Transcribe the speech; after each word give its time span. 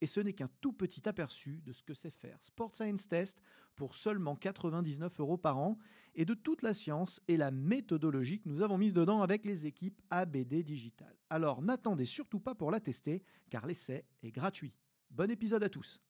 Et 0.00 0.06
ce 0.06 0.20
n'est 0.20 0.32
qu'un 0.32 0.50
tout 0.60 0.72
petit 0.72 1.08
aperçu 1.08 1.60
de 1.64 1.72
ce 1.72 1.82
que 1.82 1.94
c'est 1.94 2.10
faire 2.10 2.38
Sport 2.42 2.74
Science 2.74 3.08
Test 3.08 3.40
pour 3.76 3.94
seulement 3.94 4.36
99 4.36 5.20
euros 5.20 5.36
par 5.36 5.58
an 5.58 5.78
et 6.14 6.24
de 6.24 6.34
toute 6.34 6.62
la 6.62 6.74
science 6.74 7.20
et 7.28 7.36
la 7.36 7.50
méthodologie 7.50 8.40
que 8.40 8.48
nous 8.48 8.62
avons 8.62 8.78
mise 8.78 8.94
dedans 8.94 9.22
avec 9.22 9.44
les 9.44 9.66
équipes 9.66 10.00
ABD 10.10 10.62
Digital. 10.62 11.14
Alors 11.30 11.62
n'attendez 11.62 12.04
surtout 12.04 12.40
pas 12.40 12.54
pour 12.54 12.70
la 12.70 12.80
tester 12.80 13.22
car 13.50 13.66
l'essai 13.66 14.04
est 14.22 14.32
gratuit. 14.32 14.74
Bon 15.10 15.30
épisode 15.30 15.64
à 15.64 15.68
tous. 15.68 16.00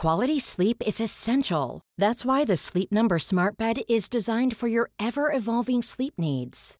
Quality 0.00 0.38
sleep 0.40 0.82
is 0.86 0.98
essential. 0.98 1.82
That's 1.98 2.24
why 2.24 2.46
the 2.46 2.56
Sleep 2.56 2.90
Number 2.90 3.18
Smart 3.18 3.58
Bed 3.58 3.82
is 3.86 4.08
designed 4.08 4.56
for 4.56 4.66
your 4.66 4.88
ever 4.98 5.30
evolving 5.30 5.82
sleep 5.82 6.14
needs. 6.16 6.79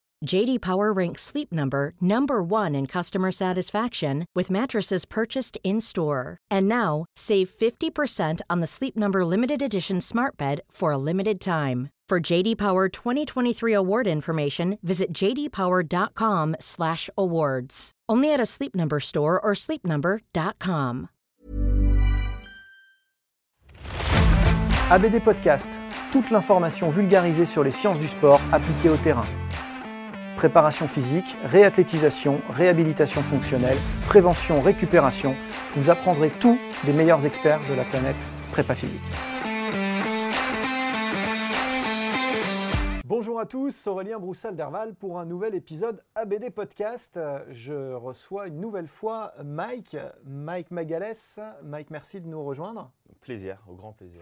JD 0.25 0.61
Power 0.61 0.93
ranks 0.93 1.23
Sleep 1.23 1.51
Number 1.51 1.93
number 1.99 2.41
1 2.43 2.75
in 2.75 2.85
customer 2.85 3.31
satisfaction 3.31 4.25
with 4.35 4.51
mattresses 4.51 5.05
purchased 5.05 5.57
in-store. 5.63 6.37
And 6.49 6.67
now, 6.67 7.05
save 7.15 7.49
50% 7.49 8.41
on 8.49 8.59
the 8.59 8.67
Sleep 8.67 8.95
Number 8.95 9.25
limited 9.25 9.61
edition 9.61 9.99
Smart 10.01 10.37
Bed 10.37 10.61
for 10.69 10.91
a 10.91 10.97
limited 10.97 11.41
time. 11.41 11.89
For 12.07 12.19
JD 12.19 12.57
Power 12.57 12.89
2023 12.89 13.73
award 13.73 14.05
information, 14.05 14.77
visit 14.83 15.13
jdpower.com/awards. 15.13 17.91
Only 18.09 18.33
at 18.33 18.41
a 18.41 18.45
Sleep 18.45 18.75
Number 18.75 18.99
store 18.99 19.39
or 19.39 19.53
sleepnumber.com. 19.53 21.07
ABD 24.91 25.23
Podcast, 25.23 25.71
toute 26.11 26.29
l'information 26.31 26.89
vulgarisée 26.89 27.45
sur 27.45 27.63
les 27.63 27.71
sciences 27.71 28.01
du 28.01 28.09
sport 28.09 28.41
appliquées 28.51 28.89
au 28.89 28.97
terrain. 28.97 29.25
Préparation 30.35 30.87
physique, 30.87 31.37
réathlétisation, 31.43 32.41
réhabilitation 32.49 33.21
fonctionnelle, 33.21 33.77
prévention, 34.07 34.61
récupération, 34.61 35.35
vous 35.75 35.89
apprendrez 35.89 36.29
tout 36.29 36.57
des 36.83 36.93
meilleurs 36.93 37.25
experts 37.25 37.59
de 37.69 37.75
la 37.75 37.83
planète 37.83 38.15
prépa 38.51 38.73
physique. 38.73 39.01
Bonjour 43.05 43.39
à 43.39 43.45
tous, 43.45 43.87
Aurélien 43.87 44.19
Broussal 44.19 44.55
d'Herval 44.55 44.95
pour 44.95 45.19
un 45.19 45.25
nouvel 45.25 45.53
épisode 45.53 46.01
ABD 46.15 46.49
Podcast. 46.49 47.19
Je 47.49 47.93
reçois 47.93 48.47
une 48.47 48.59
nouvelle 48.61 48.87
fois 48.87 49.33
Mike, 49.43 49.97
Mike 50.25 50.71
Magalès. 50.71 51.39
Mike, 51.61 51.91
merci 51.91 52.21
de 52.21 52.27
nous 52.27 52.43
rejoindre. 52.43 52.89
Plaisir, 53.19 53.57
au 53.67 53.75
grand 53.75 53.91
plaisir. 53.91 54.21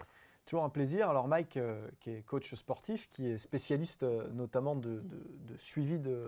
Toujours 0.50 0.64
un 0.64 0.69
plaisir. 0.69 1.11
Alors 1.11 1.28
Mike, 1.28 1.58
euh, 1.58 1.88
qui 2.00 2.09
est 2.09 2.23
coach 2.23 2.55
sportif, 2.55 3.08
qui 3.11 3.28
est 3.30 3.38
spécialiste 3.38 4.02
euh, 4.02 4.28
notamment 4.31 4.75
de, 4.75 5.00
de- 5.02 5.53
de 5.53 5.58
suivi 5.58 6.00
de, 6.00 6.28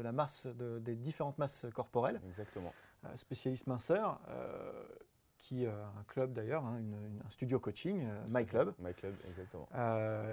la 0.00 0.10
masse, 0.10 0.46
de- 0.46 0.78
des 0.78 0.94
différentes 0.96 1.36
masses 1.36 1.66
corporelles, 1.74 2.18
Exactement. 2.30 2.72
euh, 3.04 3.08
spécialiste 3.18 3.66
minceur, 3.66 4.20
qui 5.36 5.66
a 5.66 5.70
un 5.98 6.02
club 6.06 6.32
d'ailleurs, 6.32 6.64
hein, 6.64 6.80
un 7.26 7.28
studio 7.30 7.60
coaching, 7.60 8.06
My 8.28 8.46
Club. 8.46 8.72
My 8.78 8.94
Club, 8.94 9.14
exactement. 9.28 9.68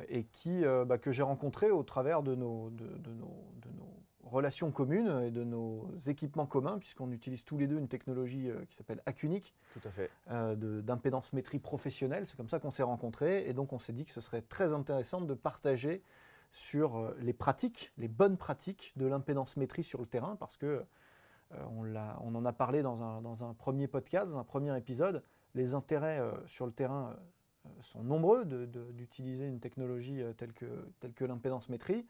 Et 0.07 0.23
qui, 0.31 0.63
bah, 0.87 0.97
que 0.97 1.11
j'ai 1.11 1.23
rencontré 1.23 1.71
au 1.71 1.83
travers 1.83 2.23
de 2.23 2.35
nos, 2.35 2.69
de, 2.69 2.87
de 2.87 3.11
nos, 3.11 3.43
de 3.61 3.69
nos 3.77 3.99
relations 4.25 4.71
communes 4.71 5.21
et 5.23 5.31
de 5.31 5.43
nos 5.43 5.89
équipements 6.07 6.45
communs, 6.47 6.77
puisqu'on 6.79 7.11
utilise 7.11 7.45
tous 7.45 7.57
les 7.57 7.67
deux 7.67 7.77
une 7.77 7.87
technologie 7.87 8.49
euh, 8.49 8.65
qui 8.69 8.75
s'appelle 8.75 9.01
Acunic, 9.05 9.53
Tout 9.73 9.87
à 9.87 9.91
fait. 9.91 10.09
euh, 10.31 10.81
d'impédance 10.81 11.31
métrie 11.33 11.59
professionnelle. 11.59 12.25
C'est 12.27 12.35
comme 12.35 12.49
ça 12.49 12.59
qu'on 12.59 12.71
s'est 12.71 12.83
rencontrés. 12.83 13.47
Et 13.47 13.53
donc, 13.53 13.71
on 13.71 13.79
s'est 13.79 13.93
dit 13.93 14.03
que 14.05 14.11
ce 14.11 14.21
serait 14.21 14.41
très 14.41 14.73
intéressant 14.73 15.21
de 15.21 15.33
partager 15.33 16.01
sur 16.51 16.97
euh, 16.97 17.15
les 17.19 17.33
pratiques, 17.33 17.91
les 17.97 18.07
bonnes 18.07 18.37
pratiques 18.37 18.93
de 18.95 19.05
l'impédance 19.05 19.57
métrie 19.57 19.83
sur 19.83 19.99
le 19.99 20.07
terrain, 20.07 20.35
parce 20.37 20.57
que 20.57 20.83
euh, 21.53 21.57
on, 21.77 21.85
on 22.21 22.35
en 22.35 22.45
a 22.45 22.53
parlé 22.53 22.81
dans 22.81 23.03
un, 23.03 23.21
dans 23.21 23.43
un 23.43 23.53
premier 23.53 23.87
podcast, 23.87 24.31
dans 24.31 24.39
un 24.39 24.43
premier 24.43 24.75
épisode. 24.77 25.21
Les 25.53 25.73
intérêts 25.73 26.19
euh, 26.19 26.31
sur 26.47 26.65
le 26.65 26.71
terrain 26.71 27.15
sont 27.81 28.03
nombreux 28.03 28.45
d'utiliser 28.45 29.47
une 29.47 29.59
technologie 29.59 30.21
telle 30.37 30.53
que, 30.53 30.65
telle 30.99 31.13
que 31.13 31.25
l'impédance 31.25 31.67
métrie. 31.67 32.05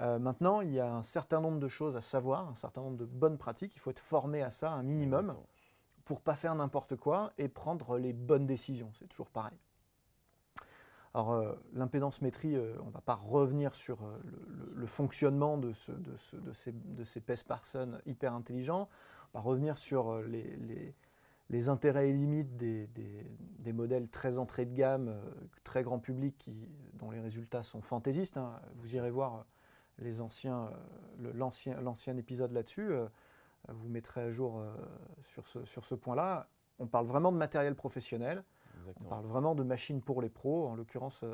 Euh, 0.00 0.18
maintenant, 0.18 0.60
il 0.60 0.72
y 0.72 0.80
a 0.80 0.92
un 0.92 1.02
certain 1.04 1.40
nombre 1.40 1.60
de 1.60 1.68
choses 1.68 1.96
à 1.96 2.00
savoir, 2.00 2.48
un 2.48 2.54
certain 2.54 2.80
nombre 2.80 2.96
de 2.96 3.04
bonnes 3.04 3.38
pratiques. 3.38 3.74
Il 3.76 3.78
faut 3.78 3.90
être 3.90 4.00
formé 4.00 4.42
à 4.42 4.50
ça 4.50 4.72
un 4.72 4.82
minimum 4.82 5.26
Exactement. 5.26 5.48
pour 6.04 6.20
pas 6.20 6.34
faire 6.34 6.54
n'importe 6.54 6.96
quoi 6.96 7.32
et 7.38 7.48
prendre 7.48 7.96
les 7.98 8.12
bonnes 8.12 8.46
décisions. 8.46 8.90
C'est 8.98 9.08
toujours 9.08 9.30
pareil. 9.30 9.56
Alors, 11.14 11.32
euh, 11.32 11.54
l'impédance 11.74 12.22
métrie, 12.22 12.56
euh, 12.56 12.74
on 12.82 12.86
ne 12.86 12.90
va 12.90 13.00
pas 13.00 13.14
revenir 13.14 13.72
sur 13.76 14.02
euh, 14.02 14.18
le, 14.24 14.64
le- 14.66 14.72
le 14.74 14.86
fonctionnement 14.86 15.58
de, 15.58 15.72
ce- 15.72 15.92
de 15.92 16.16
ce- 16.16 16.36
de 16.36 16.52
ces, 16.52 16.72
de 16.72 17.04
ces 17.04 17.20
Parson 17.20 18.00
hyper 18.04 18.32
intelligents. 18.34 18.88
On 19.32 19.38
va 19.38 19.42
revenir 19.44 19.78
sur 19.78 20.22
les, 20.22 20.56
les- 20.56 20.94
les 21.50 21.68
intérêts 21.68 22.08
et 22.08 22.12
limites 22.12 22.56
des, 22.56 22.88
des- 22.88 23.26
des 23.60 23.72
modèles 23.72 24.08
très 24.08 24.38
entrée 24.38 24.66
de 24.66 24.74
gamme, 24.74 25.14
très 25.62 25.84
grand 25.84 26.00
public, 26.00 26.36
qui, 26.38 26.68
dont 26.94 27.12
les 27.12 27.20
résultats 27.20 27.62
sont 27.62 27.80
fantaisistes. 27.80 28.36
hein. 28.36 28.60
Vous 28.76 28.96
irez 28.96 29.10
voir 29.12 29.44
les 29.98 30.20
anciens, 30.20 30.70
euh, 31.24 31.32
l'ancien, 31.34 31.80
l'ancien 31.80 32.16
épisode 32.16 32.52
là-dessus. 32.52 32.90
euh, 32.92 33.06
vous 33.68 33.88
mettrez 33.88 34.20
à 34.22 34.30
jour 34.30 34.58
euh, 34.58 34.74
sur 35.22 35.46
ce, 35.46 35.64
sur 35.64 35.84
ce 35.84 35.94
point-là. 35.94 36.48
On 36.78 36.86
parle 36.86 37.06
vraiment 37.06 37.32
de 37.32 37.36
matériel 37.38 37.74
professionnel. 37.74 38.44
On 39.00 39.04
parle 39.08 39.24
vraiment 39.26 39.54
de 39.54 39.62
machines 39.62 40.02
pour 40.02 40.20
les 40.20 40.28
pros. 40.28 40.66
En 40.68 40.74
l'occurrence, 40.74 41.24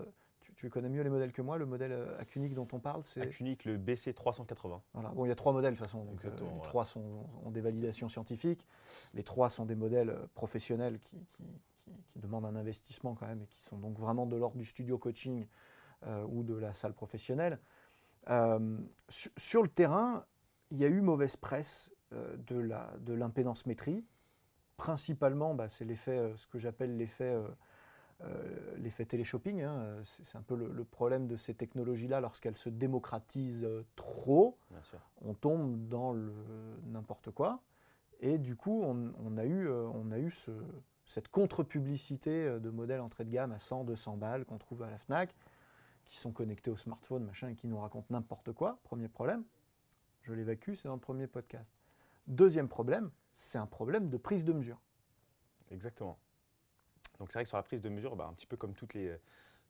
tu, 0.40 0.52
tu 0.54 0.68
connais 0.70 0.88
mieux 0.90 1.02
les 1.02 1.10
modèles 1.10 1.32
que 1.32 1.42
moi. 1.42 1.58
Le 1.58 1.66
modèle 1.66 1.92
Acunic 2.18 2.54
dont 2.54 2.68
on 2.72 2.78
parle, 2.78 3.02
c'est. 3.02 3.22
Acunic, 3.22 3.64
le 3.64 3.78
BC380. 3.78 4.80
Voilà. 4.94 5.08
Bon, 5.10 5.24
il 5.24 5.28
y 5.28 5.32
a 5.32 5.34
trois 5.34 5.52
modèles 5.52 5.72
de 5.74 5.78
toute 5.78 5.86
façon. 5.86 6.04
Donc, 6.04 6.14
Exactement, 6.14 6.50
euh, 6.50 6.54
les 6.56 6.60
trois 6.62 6.84
sont, 6.84 7.26
ont 7.44 7.50
des 7.50 7.60
validations 7.62 8.08
scientifiques. 8.08 8.64
Les 9.14 9.24
trois 9.24 9.50
sont 9.50 9.64
des 9.64 9.74
modèles 9.74 10.16
professionnels 10.34 11.00
qui, 11.00 11.16
qui- 11.32 11.42
qui- 11.84 12.02
qui 12.12 12.18
demandent 12.20 12.44
un 12.46 12.54
investissement 12.56 13.14
quand 13.14 13.26
même 13.26 13.42
et 13.42 13.46
qui 13.46 13.62
sont 13.62 13.78
donc 13.78 13.98
vraiment 13.98 14.26
de 14.26 14.36
l'ordre 14.36 14.56
du 14.58 14.64
studio 14.64 14.98
coaching 14.98 15.46
euh, 16.06 16.24
ou 16.28 16.42
de 16.44 16.54
la 16.54 16.74
salle 16.74 16.92
professionnelle. 16.94 17.58
Euh, 18.28 18.78
su- 19.08 19.30
sur 19.36 19.62
le 19.62 19.68
terrain, 19.68 20.24
il 20.70 20.78
y 20.78 20.84
a 20.84 20.88
eu 20.88 21.00
mauvaise 21.00 21.36
presse 21.36 21.90
euh, 22.12 22.36
de 22.48 22.56
la- 22.58 22.92
de 23.00 23.14
l'impédance 23.14 23.66
métrie. 23.66 24.04
Principalement, 24.76 25.54
bah, 25.54 25.68
c'est 25.68 25.84
l'effet, 25.84 26.18
euh, 26.18 26.36
ce 26.36 26.46
que 26.46 26.58
j'appelle 26.58 26.96
l'effet 26.96 27.32
euh, 28.22 28.76
l'effet 28.78 29.06
téléshopping. 29.06 29.62
hein. 29.62 29.96
C'est 30.04 30.36
un 30.36 30.42
peu 30.42 30.54
le, 30.54 30.68
le 30.70 30.84
problème 30.84 31.26
de 31.26 31.36
ces 31.36 31.54
technologies-là 31.54 32.20
lorsqu'elles 32.20 32.56
se 32.56 32.68
démocratisent 32.68 33.66
trop 33.96 34.58
on 35.22 35.32
tombe 35.34 35.88
dans 35.88 36.12
le 36.12 36.32
n'importe 36.84 37.30
quoi. 37.30 37.60
Et 38.20 38.36
du 38.36 38.56
coup, 38.56 38.82
on, 38.82 39.12
on 39.24 39.38
a 39.38 39.46
eu, 39.46 39.70
on 39.70 40.10
a 40.10 40.18
eu 40.18 40.30
ce- 40.30 40.50
cette 41.06 41.28
contre-publicité 41.28 42.60
de 42.60 42.70
modèles 42.70 43.00
entrée 43.00 43.24
de 43.24 43.30
gamme 43.30 43.52
à 43.52 43.58
100, 43.58 43.84
200 43.84 44.16
balles 44.18 44.44
qu'on 44.44 44.58
trouve 44.58 44.82
à 44.82 44.90
la 44.90 44.98
FNAC, 44.98 45.34
qui 46.10 46.18
sont 46.18 46.32
connectés 46.32 46.70
au 46.70 46.76
smartphone, 46.76 47.24
machin, 47.24 47.48
et 47.48 47.54
qui 47.54 47.66
nous 47.66 47.78
racontent 47.78 48.08
n'importe 48.10 48.52
quoi. 48.52 48.78
Premier 48.84 49.08
problème, 49.08 49.44
je 50.22 50.32
l'évacue, 50.32 50.74
c'est 50.74 50.88
dans 50.88 50.94
le 50.94 51.00
premier 51.00 51.26
podcast. 51.26 51.72
Deuxième 52.26 52.68
problème, 52.68 53.10
c'est 53.34 53.58
un 53.58 53.66
problème 53.66 54.10
de 54.10 54.16
prise 54.16 54.44
de 54.44 54.52
mesure. 54.52 54.80
Exactement. 55.70 56.18
Donc 57.18 57.30
c'est 57.30 57.38
vrai 57.38 57.44
que 57.44 57.48
sur 57.48 57.56
la 57.56 57.62
prise 57.62 57.80
de 57.80 57.88
mesure, 57.88 58.16
bah, 58.16 58.26
un 58.28 58.34
petit 58.34 58.46
peu 58.46 58.56
comme 58.56 58.74
toutes 58.74 58.94
les, 58.94 59.16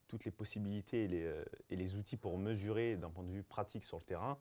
toutes 0.07 0.25
les 0.25 0.31
possibilités 0.31 1.05
et 1.05 1.07
les, 1.07 1.23
euh, 1.23 1.45
et 1.69 1.75
les 1.75 1.95
outils 1.95 2.17
pour 2.17 2.37
mesurer 2.37 2.97
d'un 2.97 3.09
point 3.09 3.23
de 3.23 3.31
vue 3.31 3.43
pratique 3.43 3.83
sur 3.83 3.97
le 3.97 4.03
terrain, 4.03 4.37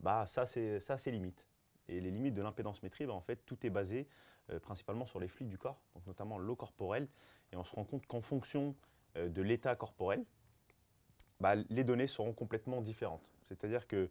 bah, 0.00 0.26
ça 0.26 0.46
c'est 0.46 1.10
limite. 1.10 1.46
Et 1.88 2.00
les 2.00 2.10
limites 2.10 2.34
de 2.34 2.42
l'impédance 2.42 2.82
métrie, 2.82 3.06
bah, 3.06 3.12
en 3.12 3.20
fait, 3.20 3.36
tout 3.46 3.64
est 3.64 3.70
basé 3.70 4.08
euh, 4.50 4.58
principalement 4.58 5.06
sur 5.06 5.20
les 5.20 5.28
fluides 5.28 5.48
du 5.48 5.58
corps, 5.58 5.80
donc 5.94 6.06
notamment 6.06 6.38
l'eau 6.38 6.56
corporelle. 6.56 7.08
Et 7.52 7.56
on 7.56 7.64
se 7.64 7.74
rend 7.74 7.84
compte 7.84 8.06
qu'en 8.06 8.20
fonction 8.20 8.74
euh, 9.16 9.28
de 9.28 9.42
l'état 9.42 9.76
corporel, 9.76 10.24
bah, 11.40 11.54
les 11.54 11.84
données 11.84 12.06
seront 12.06 12.32
complètement 12.32 12.80
différentes. 12.80 13.28
C'est-à-dire 13.48 13.86
que, 13.86 14.10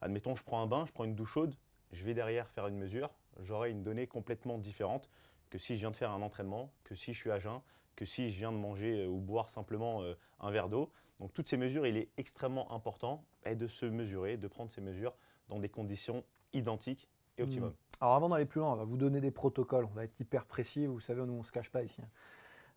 admettons, 0.00 0.34
je 0.34 0.42
prends 0.44 0.62
un 0.62 0.66
bain, 0.66 0.84
je 0.86 0.92
prends 0.92 1.04
une 1.04 1.14
douche 1.14 1.32
chaude, 1.32 1.54
je 1.92 2.04
vais 2.04 2.14
derrière 2.14 2.48
faire 2.50 2.66
une 2.66 2.78
mesure, 2.78 3.10
j'aurai 3.40 3.70
une 3.70 3.82
donnée 3.82 4.06
complètement 4.06 4.58
différente 4.58 5.10
que 5.50 5.58
si 5.58 5.76
je 5.76 5.80
viens 5.80 5.90
de 5.90 5.96
faire 5.96 6.10
un 6.10 6.22
entraînement, 6.22 6.70
que 6.84 6.94
si 6.94 7.12
je 7.12 7.18
suis 7.18 7.30
à 7.30 7.38
jeun, 7.38 7.60
que 7.94 8.06
si 8.06 8.30
je 8.30 8.38
viens 8.38 8.52
de 8.52 8.56
manger 8.56 9.06
ou 9.06 9.18
boire 9.18 9.50
simplement 9.50 10.02
un 10.40 10.50
verre 10.50 10.70
d'eau. 10.70 10.90
Donc 11.20 11.32
toutes 11.34 11.48
ces 11.48 11.58
mesures, 11.58 11.86
il 11.86 11.96
est 11.98 12.08
extrêmement 12.16 12.72
important 12.72 13.22
de 13.44 13.66
se 13.66 13.84
mesurer, 13.86 14.38
de 14.38 14.48
prendre 14.48 14.72
ces 14.72 14.80
mesures 14.80 15.14
dans 15.48 15.58
des 15.58 15.68
conditions 15.68 16.24
identiques 16.52 17.08
et 17.38 17.42
optimum. 17.42 17.70
Hmm. 17.70 17.74
Alors 18.00 18.14
avant 18.14 18.28
d'aller 18.28 18.46
plus 18.46 18.60
loin, 18.60 18.72
on 18.72 18.76
va 18.76 18.84
vous 18.84 18.96
donner 18.96 19.20
des 19.20 19.30
protocoles, 19.30 19.84
on 19.84 19.94
va 19.94 20.04
être 20.04 20.18
hyper 20.18 20.46
précis, 20.46 20.86
vous 20.86 21.00
savez, 21.00 21.24
nous 21.24 21.34
on 21.34 21.38
ne 21.38 21.44
se 21.44 21.52
cache 21.52 21.70
pas 21.70 21.82
ici. 21.82 22.00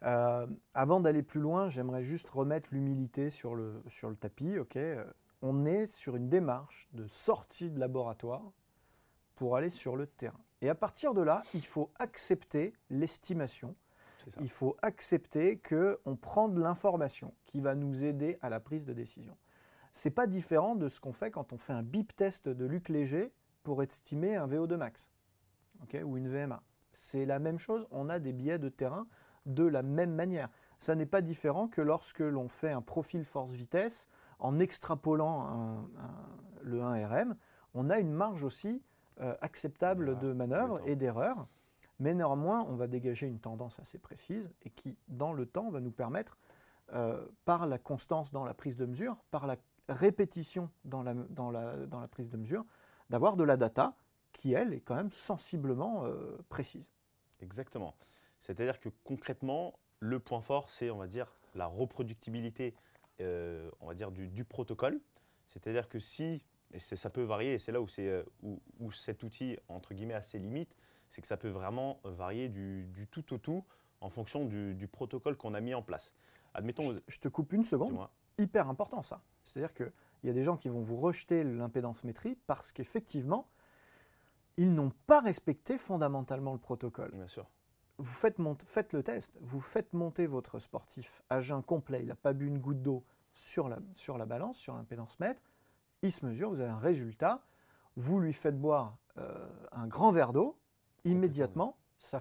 Euh, 0.04 0.48
avant 0.74 1.00
d'aller 1.00 1.24
plus 1.24 1.40
loin, 1.40 1.70
j'aimerais 1.70 2.04
juste 2.04 2.30
remettre 2.30 2.70
l'humilité 2.72 3.30
sur 3.30 3.56
le, 3.56 3.82
sur 3.88 4.10
le 4.10 4.16
tapis. 4.16 4.60
ok? 4.60 4.78
On 5.42 5.66
est 5.66 5.88
sur 5.88 6.16
une 6.16 6.30
démarche 6.30 6.88
de 6.94 7.08
sortie 7.08 7.70
de 7.70 7.80
laboratoire 7.80 8.52
pour 9.36 9.56
aller 9.56 9.70
sur 9.70 9.96
le 9.96 10.08
terrain. 10.08 10.40
Et 10.62 10.70
à 10.70 10.76
partir 10.76 11.14
de 11.14 11.22
là, 11.22 11.44
il 11.54 11.66
faut 11.66 11.92
accepter 12.00 12.74
l'estimation. 12.90 13.76
Il 14.42 14.50
faut 14.50 14.76
accepter 14.82 15.60
qu'on 15.60 16.16
prend 16.16 16.50
de 16.50 16.60
l'information 16.60 17.34
qui 17.46 17.60
va 17.60 17.76
nous 17.76 18.04
aider 18.04 18.40
à 18.42 18.50
la 18.50 18.60
prise 18.60 18.86
de 18.86 18.94
décision. 18.94 19.38
C'est 19.94 20.10
pas 20.10 20.26
différent 20.26 20.76
de 20.76 20.90
ce 20.90 21.00
qu'on 21.00 21.14
fait 21.14 21.30
quand 21.30 21.54
on 21.54 21.58
fait 21.58 21.74
un 21.74 21.84
bip 21.84 22.16
test 22.16 22.50
de 22.50 22.66
Luc 22.66 22.90
Léger 22.90 23.32
pour 23.64 23.84
estimer 23.84 24.36
un 24.36 24.48
VO2 24.48 24.76
max 24.78 25.10
ou 26.04 26.18
une 26.18 26.28
VMA. 26.28 26.64
C'est 26.92 27.26
la 27.26 27.40
même 27.40 27.60
chose, 27.60 27.86
on 27.92 28.10
a 28.10 28.20
des 28.20 28.34
billets 28.34 28.60
de 28.60 28.70
terrain 28.70 29.08
de 29.46 29.64
la 29.66 29.84
même 29.84 30.14
manière. 30.14 30.50
Ça 30.80 30.96
n'est 30.96 31.06
pas 31.06 31.22
différent 31.22 31.68
que 31.68 31.82
lorsque 31.82 32.20
l'on 32.20 32.50
fait 32.50 32.72
un 32.72 32.82
profil 32.82 33.24
force-vitesse 33.24 34.08
en 34.40 34.60
extrapolant 34.60 35.88
le 36.62 36.82
1RM, 36.82 37.36
on 37.74 37.90
a 37.90 38.00
une 38.00 38.12
marge 38.12 38.44
aussi 38.44 38.82
euh, 39.22 39.36
acceptable 39.42 40.18
de 40.20 40.34
manœuvre 40.34 40.82
et 40.86 40.96
d'erreur, 40.96 41.48
mais 42.00 42.14
néanmoins 42.14 42.66
on 42.68 42.76
va 42.76 42.88
dégager 42.88 43.28
une 43.28 43.40
tendance 43.40 43.80
assez 43.80 43.98
précise 43.98 44.52
et 44.64 44.70
qui 44.70 44.98
dans 45.08 45.34
le 45.34 45.46
temps 45.46 45.70
va 45.70 45.80
nous 45.80 45.92
permettre, 45.92 46.38
euh, 46.94 47.26
par 47.46 47.66
la 47.66 47.80
constance 47.80 48.32
dans 48.32 48.44
la 48.44 48.54
prise 48.54 48.78
de 48.78 48.86
mesure, 48.86 49.18
par 49.32 49.48
la 49.48 49.56
répétition 49.90 50.70
dans 50.84 51.02
la, 51.02 51.14
dans 51.14 51.52
dans 51.52 52.00
la 52.00 52.08
prise 52.08 52.30
de 52.30 52.38
mesure, 52.38 52.66
d'avoir 53.10 53.38
de 53.38 53.44
la 53.44 53.58
data 53.58 53.96
qui, 54.36 54.54
elle, 54.54 54.74
est 54.74 54.82
quand 54.82 54.96
même 54.96 55.12
sensiblement 55.12 56.06
euh, 56.06 56.38
précise. 56.50 56.92
Exactement. 57.40 57.96
C'est-à-dire 58.46 58.80
que 58.80 58.90
concrètement, 59.04 59.80
le 60.00 60.20
point 60.20 60.42
fort, 60.42 60.70
c'est, 60.70 60.92
on 60.92 60.98
va 60.98 61.08
dire, 61.08 61.34
la 61.56 61.66
reproductibilité 61.66 62.76
euh, 63.22 63.72
on 63.80 63.88
va 63.88 63.94
dire, 63.94 64.12
du, 64.12 64.44
protocole. 64.44 65.00
C'est-à-dire 65.48 65.88
que 65.88 66.00
si, 66.00 66.44
et 66.74 66.80
ça 66.80 67.10
peut 67.10 67.24
varier, 67.24 67.54
et 67.54 67.60
c'est 67.60 67.72
là 67.72 67.80
où, 67.80 67.88
c'est, 67.88 68.08
euh, 68.08 68.24
où, 68.80 68.92
cet 68.92 69.24
outil, 69.24 69.58
entre 69.70 69.94
guillemets, 69.94 70.16
a 70.16 70.22
ses 70.22 70.38
limites, 70.38 70.76
c'est 71.10 71.22
que 71.22 71.28
ça 71.28 71.38
peut 71.38 71.50
vraiment 71.50 72.00
varier 72.04 72.50
du, 72.50 73.08
tout 73.10 73.34
au 73.34 73.38
tout 73.38 73.64
en 74.02 74.10
fonction 74.10 74.46
du, 74.46 74.88
protocole 74.92 75.38
qu'on 75.38 75.54
a 75.54 75.62
mis 75.62 75.74
en 75.74 75.82
place. 75.82 76.14
Admettons, 76.54 76.84
je, 77.08 77.20
te 77.20 77.30
coupe 77.30 77.54
une 77.54 77.64
seconde. 77.64 77.98
Hyper 78.38 78.68
important 78.70 79.02
ça. 79.02 79.22
C'est-à-dire 79.46 79.74
qu'il 79.74 79.92
y 80.26 80.30
a 80.30 80.34
des 80.34 80.44
gens 80.44 80.58
qui 80.58 80.68
vont 80.68 80.82
vous 80.82 80.98
rejeter 80.98 81.44
l'impédance 81.44 82.04
métrie 82.04 82.38
parce 82.48 82.74
qu'effectivement, 82.74 83.48
ils 84.58 84.74
n'ont 84.74 84.92
pas 85.08 85.22
respecté 85.22 85.78
fondamentalement 85.78 86.52
le 86.52 86.60
protocole. 86.60 87.12
Bien 87.14 87.28
sûr. 87.28 87.48
Vous 87.98 88.14
faites, 88.14 88.38
faites, 88.66 88.94
le 88.94 89.04
test, 89.04 89.38
vous 89.42 89.62
faites 89.62 89.94
monter 89.94 90.28
votre 90.28 90.60
sportif 90.60 91.24
à 91.30 91.40
jeun 91.40 91.64
complet, 91.64 92.02
il 92.02 92.08
n'a 92.08 92.16
pas 92.16 92.34
bu 92.34 92.48
une 92.48 92.60
goutte 92.60 92.82
d'eau 92.82 93.06
sur 93.34 93.70
la, 93.70 93.80
sur 93.96 94.18
la 94.18 94.26
balance, 94.26 94.58
sur 94.58 94.76
l'impédance 94.76 95.20
mètre, 95.20 95.42
il 96.02 96.12
se 96.12 96.26
mesure, 96.26 96.50
vous 96.50 96.60
avez 96.60 96.72
un 96.72 96.78
résultat, 96.78 97.42
vous 97.96 98.20
lui 98.20 98.34
faites 98.34 98.60
boire 98.60 98.98
euh, 99.18 99.48
un 99.72 99.88
grand 99.88 100.12
verre 100.12 100.34
d'eau, 100.34 100.58
immédiatement, 101.06 101.78
ça 101.98 102.20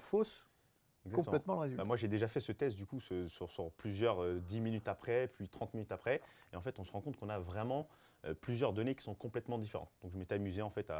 complètement 1.13 1.55
le 1.55 1.61
résultat. 1.61 1.83
Bah, 1.83 1.87
moi, 1.87 1.97
j'ai 1.97 2.09
déjà 2.09 2.29
fait 2.29 2.41
ce 2.41 2.53
test 2.53 2.77
du 2.77 2.87
coup 2.87 3.01
sur, 3.01 3.73
plusieurs 3.77 4.23
euh, 4.23 4.41
dix 4.41 4.57
10 4.57 4.61
minutes 4.61 4.89
après, 4.89 5.29
puis 5.29 5.49
30 5.49 5.75
minutes 5.75 5.93
après. 5.93 6.21
Et 6.53 6.57
en 6.57 6.63
fait, 6.63 6.79
on 6.79 6.85
se 6.85 6.93
rend 6.93 7.01
compte 7.01 7.17
qu'on 7.17 7.29
a 7.29 7.39
vraiment 7.39 7.89
euh, 8.25 8.35
plusieurs 8.35 8.73
données 8.73 8.95
qui 8.95 9.05
sont 9.05 9.15
complètement 9.15 9.59
différentes. 9.59 9.93
Donc, 10.03 10.13
je 10.13 10.19
m'étais 10.19 10.35
amusé 10.35 10.63
en 10.63 10.71
fait 10.71 10.91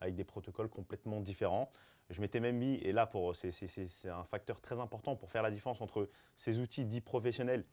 avec 0.00 0.14
des 0.14 0.24
protocoles 0.24 0.68
complètement 0.68 1.20
différents. 1.20 1.70
Je 2.10 2.20
m'étais 2.20 2.40
même 2.40 2.56
mis, 2.56 2.74
et 2.76 2.92
là, 2.92 3.10
c'est 3.42 4.08
un 4.08 4.24
facteur 4.24 4.60
très 4.60 4.78
important 4.78 5.16
pour 5.16 5.30
faire 5.30 5.42
la 5.42 5.50
différence 5.50 5.80
entre 5.80 6.10
ces 6.36 6.58
outils 6.58 6.84
dits 6.84 7.00
professionnels 7.00 7.64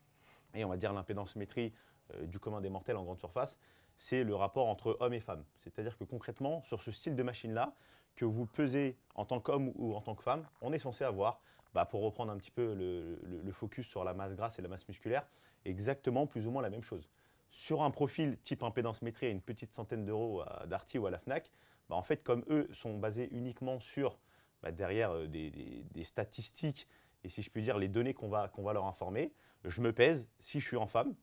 et 0.53 0.65
on 0.65 0.69
va 0.69 0.77
dire 0.77 0.93
l'impédance 0.93 1.35
métrie 1.35 1.73
euh, 2.15 2.25
du 2.25 2.39
commun 2.39 2.61
des 2.61 2.69
mortels 2.69 2.97
en 2.97 3.03
grande 3.03 3.19
surface, 3.19 3.59
c'est 3.97 4.23
le 4.23 4.35
rapport 4.35 4.67
entre 4.67 4.97
hommes 4.99 5.13
et 5.13 5.19
femmes. 5.19 5.43
C'est-à-dire 5.61 5.97
que 5.97 6.03
concrètement, 6.03 6.61
sur 6.63 6.81
ce 6.81 6.91
style 6.91 7.15
de 7.15 7.23
machine-là, 7.23 7.75
que 8.15 8.25
vous 8.25 8.45
pesez 8.45 8.97
en 9.15 9.25
tant 9.25 9.39
qu'homme 9.39 9.71
ou 9.75 9.93
en 9.95 10.01
tant 10.01 10.15
que 10.15 10.23
femme, 10.23 10.45
on 10.61 10.73
est 10.73 10.79
censé 10.79 11.03
avoir 11.03 11.41
bah, 11.73 11.85
pour 11.85 12.01
reprendre 12.01 12.31
un 12.31 12.37
petit 12.37 12.51
peu 12.51 12.73
le, 12.73 13.51
focus 13.51 13.87
sur 13.87 14.03
la 14.03 14.13
masse 14.13 14.35
grasse 14.35 14.59
et 14.59 14.61
la 14.61 14.67
masse 14.67 14.87
musculaire, 14.87 15.27
exactement 15.65 16.27
plus 16.27 16.47
ou 16.47 16.51
moins 16.51 16.61
la 16.61 16.69
même 16.69 16.83
chose. 16.83 17.09
Sur 17.51 17.81
un 17.81 17.91
profil 17.91 18.37
type 18.43 18.63
impédance 18.63 19.01
métrie 19.01 19.27
à 19.27 19.29
une 19.29 19.41
petite 19.41 19.73
centaine 19.73 20.05
d'euros 20.05 20.41
à 20.41 20.65
Darty 20.67 20.97
ou 20.97 21.07
à 21.07 21.11
la 21.11 21.19
FNAC, 21.19 21.51
bah, 21.89 21.95
en 21.95 22.03
fait, 22.03 22.23
comme 22.23 22.43
eux 22.49 22.69
sont 22.71 22.97
basés 22.97 23.27
uniquement 23.31 23.79
sur, 23.79 24.19
bah, 24.61 24.71
derrière 24.71 25.11
euh, 25.11 25.27
des, 25.27 26.03
statistiques 26.03 26.87
et 27.23 27.29
si 27.29 27.41
je 27.41 27.49
puis 27.49 27.61
dire 27.61 27.77
les 27.77 27.87
données 27.87 28.13
qu'on 28.13 28.29
va, 28.29 28.47
qu'on 28.47 28.63
va 28.63 28.73
leur 28.73 28.85
informer, 28.85 29.33
je 29.65 29.81
me 29.81 29.91
pèse, 29.91 30.29
si 30.39 30.59
je 30.59 30.67
suis 30.67 30.77
en 30.77 30.87
femme, 30.87 31.15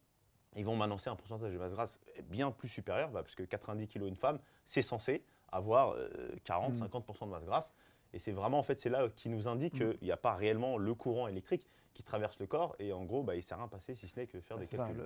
ils 0.56 0.64
vont 0.64 0.76
m'annoncer 0.76 1.10
un 1.10 1.16
pourcentage 1.16 1.52
de 1.52 1.58
masse 1.58 1.72
grasse 1.72 2.00
bien 2.24 2.50
plus 2.50 2.68
supérieur, 2.68 3.10
parce 3.10 3.34
que 3.34 3.42
90 3.42 3.88
kg 3.88 4.06
une 4.06 4.16
femme, 4.16 4.38
c'est 4.64 4.82
censé 4.82 5.24
avoir 5.52 5.96
40-50% 6.44 7.22
euh, 7.22 7.26
de 7.26 7.30
masse 7.30 7.44
grasse. 7.44 7.74
Et 8.12 8.18
c'est 8.18 8.32
vraiment, 8.32 8.58
en 8.58 8.62
fait, 8.62 8.80
c'est 8.80 8.88
là 8.88 9.08
qui 9.14 9.28
nous 9.28 9.48
indique 9.48 9.74
mm. 9.74 9.94
qu'il 9.94 10.04
n'y 10.04 10.12
a 10.12 10.16
pas 10.16 10.34
réellement 10.34 10.78
le 10.78 10.94
courant 10.94 11.28
électrique 11.28 11.66
qui 11.96 12.02
traverse 12.02 12.38
le 12.38 12.46
corps 12.46 12.76
et 12.78 12.92
en 12.92 13.04
gros, 13.06 13.22
bah, 13.22 13.34
il 13.34 13.38
ne 13.38 13.42
sert 13.42 13.56
à 13.56 13.62
rien 13.62 13.68
passer 13.68 13.94
si 13.94 14.06
ce 14.06 14.20
n'est 14.20 14.26
que 14.26 14.38
faire 14.38 14.58
des 14.58 14.66
calculs. 14.66 15.02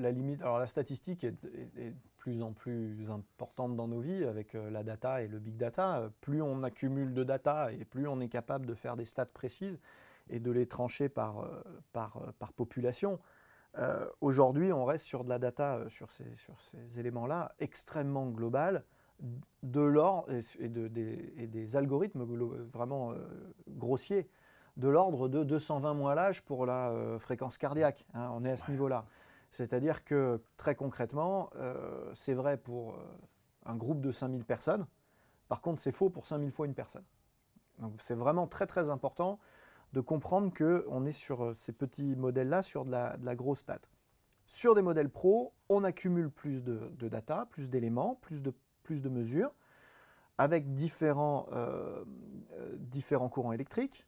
la 0.00 0.12
limite, 0.12 0.40
alors 0.42 0.60
la 0.60 0.68
statistique 0.68 1.24
est, 1.24 1.32
de 1.42 1.92
plus 2.18 2.40
en 2.40 2.52
plus 2.52 3.10
importante 3.10 3.74
dans 3.74 3.88
nos 3.88 3.98
vies 3.98 4.24
avec 4.24 4.54
euh, 4.54 4.70
la 4.70 4.84
data 4.84 5.22
et 5.22 5.26
le 5.26 5.40
big 5.40 5.56
data. 5.56 6.08
Plus 6.20 6.40
on 6.40 6.62
accumule 6.62 7.14
de 7.14 7.24
data 7.24 7.72
et 7.72 7.84
plus 7.84 8.06
on 8.06 8.20
est 8.20 8.28
capable 8.28 8.64
de 8.64 8.74
faire 8.74 8.96
des 8.96 9.04
stats 9.04 9.26
précises 9.26 9.80
et 10.30 10.38
de 10.38 10.52
les 10.52 10.66
trancher 10.66 11.08
par, 11.08 11.40
euh, 11.40 11.62
par, 11.92 12.18
euh, 12.18 12.32
par 12.38 12.52
population. 12.52 13.18
Aujourd'hui, 14.20 14.72
on 14.72 14.84
reste 14.84 15.04
sur 15.04 15.24
de 15.24 15.28
la 15.28 15.40
data, 15.40 15.80
sur 15.88 16.08
ces, 16.12 16.32
sur 16.36 16.60
ces 16.60 17.00
éléments-là, 17.00 17.56
extrêmement 17.58 18.28
globale 18.28 18.84
de 19.62 19.80
l'ordre 19.80 20.28
et, 20.58 20.68
des, 20.68 21.76
algorithmes 21.76 22.24
vraiment 22.72 23.12
euh, 23.12 23.16
grossiers 23.68 24.28
de 24.76 24.88
l'ordre 24.88 25.28
de 25.28 25.44
220 25.44 25.94
mois 25.94 26.14
l'âge 26.14 26.42
pour 26.42 26.66
la 26.66 26.90
euh, 26.90 27.18
fréquence 27.18 27.56
cardiaque. 27.58 28.04
Hein, 28.12 28.30
on 28.34 28.44
est 28.44 28.50
à 28.50 28.56
ce 28.56 28.70
niveau-là. 28.70 29.06
C'est-à-dire 29.50 30.04
que 30.04 30.42
très 30.56 30.74
concrètement, 30.74 31.50
euh, 31.56 32.10
c'est 32.14 32.34
vrai 32.34 32.56
pour 32.56 32.98
un 33.64 33.76
groupe 33.76 34.00
de 34.00 34.10
5000 34.10 34.44
personnes. 34.44 34.86
Par 35.48 35.60
contre, 35.60 35.80
c'est 35.80 35.92
faux 35.92 36.10
pour 36.10 36.26
5000 36.26 36.50
fois 36.50 36.66
une 36.66 36.74
personne. 36.74 37.04
Donc 37.78 37.94
c'est 37.98 38.14
vraiment 38.14 38.46
très 38.46 38.66
très 38.66 38.90
important 38.90 39.38
de 39.92 40.00
comprendre 40.00 40.52
qu'on 40.52 41.06
est 41.06 41.12
sur 41.12 41.54
ces 41.54 41.72
petits 41.72 42.16
modèles-là 42.16 42.62
sur 42.62 42.84
de 42.84 42.90
la, 42.90 43.16
de 43.16 43.24
la 43.24 43.36
grosse 43.36 43.60
stat. 43.60 43.78
Sur 44.46 44.74
des 44.74 44.82
modèles 44.82 45.08
pro, 45.08 45.54
on 45.68 45.84
accumule 45.84 46.30
plus 46.30 46.64
de, 46.64 46.90
de 46.98 47.08
data, 47.08 47.46
plus 47.50 47.70
d'éléments, 47.70 48.18
plus 48.20 48.42
de 48.42 48.52
plus 48.84 49.02
de 49.02 49.08
mesures, 49.08 49.52
avec 50.38 50.74
différents, 50.74 51.46
euh, 51.52 52.04
euh, 52.52 52.76
différents 52.78 53.28
courants 53.28 53.52
électriques, 53.52 54.06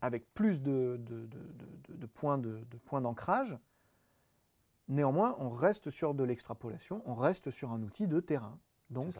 avec 0.00 0.32
plus 0.34 0.60
de, 0.60 1.00
de, 1.00 2.06
points 2.06 3.00
d'ancrage. 3.00 3.56
Néanmoins, 4.88 5.36
on 5.38 5.48
reste 5.48 5.90
sur 5.90 6.14
de 6.14 6.24
l'extrapolation, 6.24 7.02
on 7.06 7.14
reste 7.14 7.50
sur 7.50 7.70
un 7.70 7.82
outil 7.82 8.08
de 8.08 8.20
terrain. 8.20 8.58
Donc, 8.90 9.14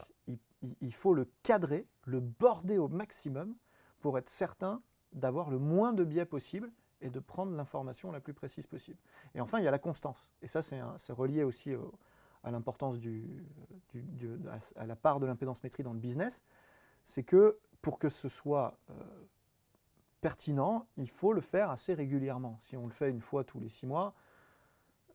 il, 0.81 0.93
faut 0.93 1.13
le 1.13 1.25
cadrer, 1.41 1.87
le 2.03 2.19
border 2.19 2.77
au 2.77 2.89
maximum 2.89 3.55
pour 4.01 4.17
être 4.17 4.29
certain 4.29 4.81
d'avoir 5.13 5.49
le 5.49 5.57
moins 5.57 5.93
de 5.93 6.03
biais 6.03 6.25
possible 6.25 6.71
et 7.01 7.09
de 7.09 7.19
prendre 7.19 7.55
l'information 7.55 8.11
la 8.11 8.19
plus 8.19 8.33
précise 8.33 8.67
possible. 8.67 8.99
Et 9.35 9.41
enfin, 9.41 9.59
il 9.59 9.63
y 9.63 9.67
a 9.67 9.71
la 9.71 9.79
constance. 9.79 10.29
Et 10.41 10.47
ça, 10.47 10.61
c'est 10.61 11.13
relié 11.13 11.43
aussi 11.43 11.75
au, 11.75 11.93
à 12.43 12.51
l'importance 12.51 12.99
du, 12.99 13.25
à 14.75 14.85
la 14.85 14.95
part 14.95 15.19
de 15.19 15.25
l'impédance 15.25 15.63
métrie 15.63 15.83
dans 15.83 15.93
le 15.93 15.99
business, 15.99 16.41
c'est 17.05 17.23
que 17.23 17.57
pour 17.81 17.99
que 17.99 18.09
ce 18.09 18.29
soit 18.29 18.77
euh, 18.89 18.93
pertinent, 20.21 20.87
il 20.97 21.09
faut 21.09 21.33
le 21.33 21.41
faire 21.41 21.69
assez 21.69 21.93
régulièrement. 21.93 22.57
Si 22.59 22.77
on 22.77 22.85
le 22.85 22.91
fait 22.91 23.09
une 23.09 23.21
fois 23.21 23.43
tous 23.43 23.59
les 23.59 23.69
six 23.69 23.85
mois, 23.85 24.13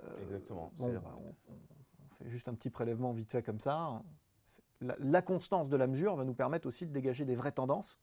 euh, 0.05 0.23
Exactement. 0.23 0.73
Bah, 0.79 0.87
on, 1.19 1.35
fait 2.15 2.29
juste 2.31 2.49
un 2.49 2.55
petit 2.55 2.71
prélèvement 2.71 3.13
vite 3.13 3.31
fait 3.31 3.43
comme 3.43 3.61
ça. 3.61 4.03
La, 4.81 5.23
constance 5.23 5.69
de 5.69 5.77
la 5.77 5.87
mesure 5.87 6.15
va 6.17 6.25
nous 6.25 6.35
permettre 6.35 6.69
aussi 6.69 6.87
de 6.87 6.93
dégager 6.93 7.25
des 7.25 7.35
vraies 7.35 7.53
tendances 7.53 7.99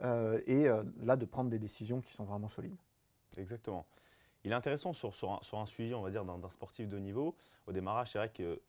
euh, 0.00 0.40
et 0.46 0.66
là 1.00 1.16
de 1.16 1.24
prendre 1.24 1.48
des 1.48 1.60
décisions 1.60 2.00
qui 2.00 2.12
sont 2.12 2.24
vraiment 2.24 2.48
solides. 2.48 2.76
Exactement. 3.36 3.86
Il 4.44 4.50
est 4.50 4.54
intéressant 4.54 4.92
sur, 4.92 5.12
un, 5.52 5.66
suivi, 5.66 5.94
on 5.94 6.02
va 6.02 6.10
dire, 6.10 6.24
d'un 6.24 6.50
sportif 6.50 6.88
de 6.88 6.96
haut 6.96 7.00
niveau. 7.00 7.36
Au 7.66 7.72
démarrage, 7.72 8.12
c'est 8.12 8.18
vrai 8.18 8.28
que 8.30 8.60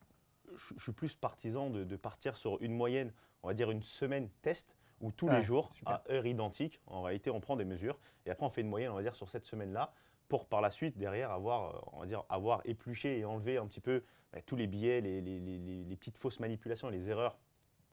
je, 0.55 0.79
suis 0.79 0.91
plus 0.91 1.15
partisan 1.15 1.69
de, 1.69 1.95
partir 1.95 2.37
sur 2.37 2.61
une 2.61 2.73
moyenne, 2.73 3.11
on 3.41 3.47
va 3.47 3.53
dire 3.53 3.71
une 3.71 3.81
semaine 3.81 4.29
test, 4.41 4.75
où 5.01 5.11
tous 5.11 5.27
Ah, 5.29 5.37
les 5.37 5.43
jours, 5.43 5.73
super. 5.73 5.93
à 5.93 6.11
heure 6.11 6.25
identique, 6.25 6.79
en 6.87 7.01
réalité, 7.01 7.31
on 7.31 7.39
prend 7.39 7.55
des 7.55 7.65
mesures 7.65 7.97
et 8.25 8.29
après 8.31 8.45
on 8.45 8.49
fait 8.49 8.61
une 8.61 8.69
moyenne, 8.69 8.91
on 8.91 8.95
va 8.95 9.01
dire, 9.01 9.15
sur 9.15 9.29
cette 9.29 9.45
semaine-là 9.45 9.91
pour 10.29 10.45
par 10.45 10.61
la 10.61 10.69
suite, 10.69 10.97
derrière, 10.97 11.31
avoir, 11.31 11.75
euh, 11.75 11.79
on 11.93 11.99
va 11.99 12.05
dire, 12.05 12.23
avoir 12.29 12.61
épluché 12.65 13.19
et 13.19 13.25
enlevé 13.25 13.57
un 13.57 13.67
petit 13.67 13.81
peu 13.81 14.03
bah, 14.31 14.41
tous 14.45 14.55
les 14.55 14.67
billets, 14.67 15.01
les, 15.01 15.21
les- 15.21 15.39
les- 15.39 15.59
les- 15.59 15.83
les 15.83 15.95
petites 15.95 16.17
fausses 16.17 16.39
manipulations 16.39 16.89
les 16.89 17.09
erreurs 17.09 17.37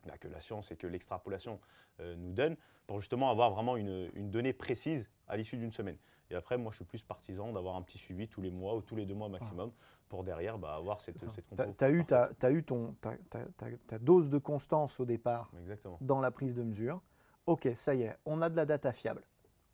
bah, 0.07 0.17
que 0.19 0.29
la 0.29 0.41
science 0.41 0.71
et 0.73 0.77
que 0.77 0.87
l'extrapolation 0.87 1.61
euh, 2.01 2.15
nous 2.17 2.33
donnent 2.33 2.57
pour 2.87 3.01
justement 3.01 3.31
avoir 3.31 3.51
vraiment 3.51 3.77
une, 3.77 4.11
une 4.15 4.31
donnée 4.31 4.53
précise 4.53 5.09
à 5.29 5.37
l'issue 5.37 5.57
d'une 5.57 5.73
semaine. 5.73 5.97
Et 6.31 6.35
après, 6.37 6.57
moi, 6.57 6.71
je 6.71 6.77
suis 6.77 6.85
plus 6.85 7.03
partisan 7.03 7.53
d'avoir 7.53 7.75
un 7.77 7.83
petit 7.83 7.99
suivi 7.99 8.29
tous 8.29 8.41
les 8.41 8.51
mois 8.51 8.77
ou 8.77 8.83
tous 8.83 8.95
les 8.95 9.05
deux 9.05 9.15
mois 9.15 9.29
maximum 9.29 9.73
pour 10.09 10.23
derrière 10.23 10.59
bah, 10.59 10.75
avoir 10.77 11.01
cette, 11.01 11.19
cette 11.19 11.47
compo 11.49 11.63
as 11.81 12.51
eu, 12.51 12.63
ton, 12.65 12.95
ta, 13.01 13.17
ta- 13.29 13.45
ta- 13.57 13.67
ta 13.87 13.99
dose 13.99 14.31
de 14.31 14.39
constance 14.39 15.01
au 15.01 15.05
départ 15.05 15.51
Exactement. 15.61 15.99
dans 16.01 16.21
la 16.21 16.31
prise 16.31 16.55
de 16.55 16.63
mesure. 16.63 17.01
Ok, 17.47 17.69
ça 17.75 17.95
y 17.95 18.03
est, 18.03 18.17
on 18.27 18.43
a 18.43 18.49
de 18.49 18.55
la 18.57 18.65
data 18.65 18.93
fiable. 18.93 19.23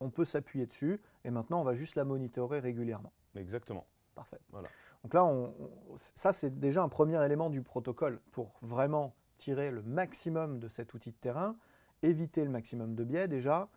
On 0.01 0.09
peut 0.11 0.25
s'appuyer 0.25 0.67
dessus 0.67 1.01
et 1.25 1.31
maintenant 1.31 1.61
on 1.61 1.65
va 1.65 1.75
juste 1.75 1.95
la 1.95 2.05
monitorer 2.05 2.61
régulièrement. 2.61 3.13
Exactement. 3.35 3.85
Parfait. 4.15 4.39
Voilà. 4.51 4.69
Donc 5.03 5.13
là, 5.15 5.25
on- 5.27 5.55
on- 5.61 5.97
ça 5.97 6.33
c'est 6.33 6.59
déjà 6.59 6.83
un 6.83 6.89
premier 6.89 7.23
élément 7.25 7.51
du 7.51 7.63
protocole 7.63 8.21
pour 8.31 8.53
vraiment 8.63 9.15
tirer 9.37 9.71
le 9.71 9.83
maximum 9.83 10.59
de 10.59 10.69
cet 10.69 10.95
outil 10.95 11.11
de 11.11 11.17
terrain, 11.17 11.57
éviter 12.03 12.45
le 12.45 12.51
maximum 12.51 12.95
de 12.95 13.05
biais 13.05 13.29
déjà, 13.29 13.69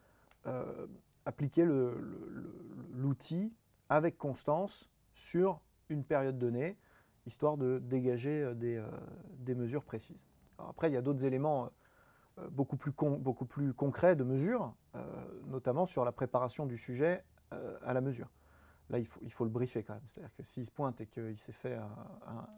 euh, 0.47 0.87
appliquer 1.25 1.67
l'outil 2.93 3.53
avec 3.89 4.17
constance 4.17 4.89
sur 5.13 5.61
une 5.89 6.03
période 6.03 6.37
donnée, 6.37 6.77
histoire 7.25 7.57
de 7.57 7.79
dégager 7.79 8.43
euh, 8.43 8.53
des, 8.53 8.77
euh, 8.77 8.87
des 9.37 9.55
mesures 9.55 9.83
précises. 9.83 10.19
Après, 10.57 10.89
il 10.89 10.93
y 10.93 10.97
a 10.97 11.01
d'autres 11.01 11.25
éléments 11.25 11.69
beaucoup, 12.51 12.77
plus 12.77 13.73
concrets 13.73 14.15
de 14.15 14.23
mesure, 14.23 14.73
euh, 14.95 15.01
notamment 15.47 15.85
sur 15.85 16.05
la 16.05 16.11
préparation 16.11 16.65
du 16.65 16.77
sujet 16.77 17.23
à 17.83 17.93
la 17.93 18.01
mesure. 18.01 18.29
Là, 18.89 18.97
il 18.99 19.05
faut, 19.05 19.19
il 19.23 19.31
faut 19.31 19.43
le 19.43 19.49
briefer 19.51 19.83
quand 19.83 19.93
même. 19.93 20.07
C'est-à-dire 20.07 20.33
que 20.35 20.43
s'il 20.43 20.65
se 20.65 20.71
pointe 20.71 20.99
et 21.01 21.05
qu'il 21.07 21.37
s'est 21.37 21.51
fait 21.51 21.75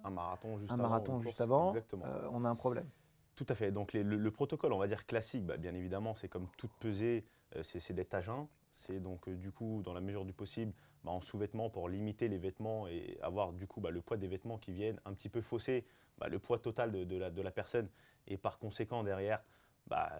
un, 0.04 0.10
marathon 0.10 0.58
juste 0.58 0.72
un 0.72 0.76
avant. 0.76 0.90
marathon 0.90 1.20
juste 1.22 1.42
euh, 1.42 2.30
on 2.32 2.46
a 2.46 2.50
un 2.50 2.56
problème. 2.56 2.90
Tout 3.36 3.46
à 3.50 3.56
fait. 3.56 3.72
Donc 3.72 3.92
les- 3.94 4.04
le, 4.04 4.18
le 4.18 4.32
protocole, 4.32 4.72
on 4.74 4.78
va 4.78 4.88
dire 4.88 5.06
classique, 5.06 5.46
bah, 5.46 5.58
bien 5.58 5.74
évidemment, 5.74 6.16
c'est 6.16 6.30
comme 6.30 6.48
toute 6.58 6.72
pesée, 6.80 7.26
euh, 7.56 7.64
c'est 7.64 7.94
d'être 7.94 8.14
à 8.14 8.22
jeun. 8.22 8.48
C'est 8.72 9.00
donc 9.00 9.28
euh, 9.28 9.36
du 9.36 9.52
coup, 9.52 9.82
dans 9.84 9.94
la 9.94 10.02
mesure 10.02 10.26
du 10.26 10.34
possible, 10.34 10.74
bah, 11.04 11.12
en 11.12 11.20
sous-vêtements 11.22 11.70
pour 11.70 11.90
limiter 11.90 12.28
les 12.30 12.38
vêtements 12.38 12.88
et 12.88 13.18
avoir 13.22 13.52
du 13.52 13.68
coup 13.68 13.82
bah, 13.82 13.92
le 13.92 14.02
poids 14.02 14.18
des 14.18 14.28
vêtements 14.28 14.58
qui 14.58 14.72
viennent 14.72 15.00
un 15.06 15.14
petit 15.14 15.30
peu 15.30 15.42
fausser 15.42 15.86
le 16.30 16.38
poids 16.40 16.60
total 16.60 16.92
de, 16.92 17.04
de 17.04 17.18
la, 17.18 17.32
de 17.32 17.42
la 17.42 17.50
personne 17.52 17.90
et 18.28 18.38
par 18.38 18.60
conséquent 18.60 19.04
derrière, 19.04 19.42
bah, 19.88 20.12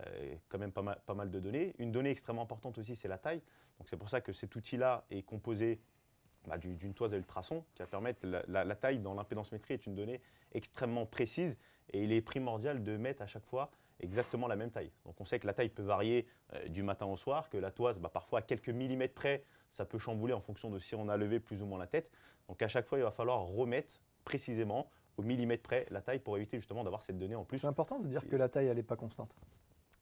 quand 0.50 0.58
même 0.58 0.72
pas 0.72 0.82
mal, 0.82 1.00
pas 1.06 1.14
mal 1.14 1.30
de 1.30 1.40
données. 1.40 1.76
Une 1.78 1.92
donnée 1.92 2.10
extrêmement 2.10 2.42
importante 2.42 2.80
aussi, 2.80 2.96
c'est 2.96 3.08
la 3.08 3.20
taille. 3.20 3.42
Donc 3.78 3.88
c'est 3.88 3.98
pour 3.98 4.10
ça 4.10 4.20
que 4.20 4.34
cet 4.34 4.56
outil-là 4.56 5.06
est 5.12 5.22
composé 5.22 5.80
bah, 6.48 6.58
du- 6.58 6.76
d'une 6.76 6.94
toise 6.94 7.14
à 7.14 7.18
ultrasons 7.18 7.64
qui 7.76 7.82
va 7.82 7.88
permettre 7.88 8.26
la, 8.26 8.44
la- 8.48 8.64
la 8.64 8.76
taille 8.76 9.00
dans 9.00 9.14
l'impédance-métrie 9.14 9.74
est 9.76 9.86
une 9.86 9.96
donnée 9.96 10.22
extrêmement 10.54 11.06
précise 11.06 11.58
et 11.94 12.04
il 12.04 12.12
est 12.12 12.22
primordial 12.22 12.84
de 12.84 12.98
mettre 12.98 13.22
à 13.22 13.28
chaque 13.28 13.46
fois 13.46 13.70
exactement 14.00 14.48
la 14.48 14.56
même 14.56 14.72
taille. 14.72 14.92
Donc 15.06 15.20
on 15.22 15.26
sait 15.26 15.40
que 15.40 15.46
la 15.48 15.54
taille 15.54 15.70
peut 15.70 15.84
varier 15.84 16.26
euh, 16.54 16.68
du 16.68 16.82
matin 16.84 17.06
au 17.06 17.18
soir, 17.18 17.50
que 17.50 17.58
la 17.58 17.72
toise, 17.72 18.00
bah, 18.00 18.10
parfois 18.10 18.40
à 18.40 18.42
quelques 18.42 18.70
millimètres 18.70 19.14
près, 19.14 19.44
ça 19.72 19.86
peut 19.86 20.00
chambouler 20.00 20.34
en 20.34 20.42
fonction 20.42 20.70
de 20.70 20.80
si 20.80 20.96
on 20.96 21.08
a 21.10 21.18
levé 21.18 21.40
plus 21.40 21.62
ou 21.62 21.66
moins 21.66 21.80
la 21.80 21.88
tête. 21.88 22.10
Donc 22.48 22.62
à 22.62 22.68
chaque 22.68 22.86
fois, 22.88 22.98
il 22.98 23.04
va 23.04 23.12
falloir 23.12 23.42
remettre 23.44 24.02
précisément 24.26 24.90
au 25.18 25.22
millimètre 25.24 25.64
près 25.64 25.86
la 25.92 26.02
taille 26.02 26.20
pour 26.20 26.38
éviter 26.38 26.58
justement 26.58 26.84
d'avoir 26.84 27.04
cette 27.04 27.18
donnée 27.20 27.36
en 27.36 27.44
plus. 27.46 27.60
C'est 27.60 27.68
important 27.68 28.00
de 28.00 28.08
dire 28.08 28.28
que 28.28 28.36
la 28.36 28.50
taille, 28.50 28.68
elle 28.68 28.78
n'est 28.78 28.84
pas 28.84 28.96
constante. 28.96 29.36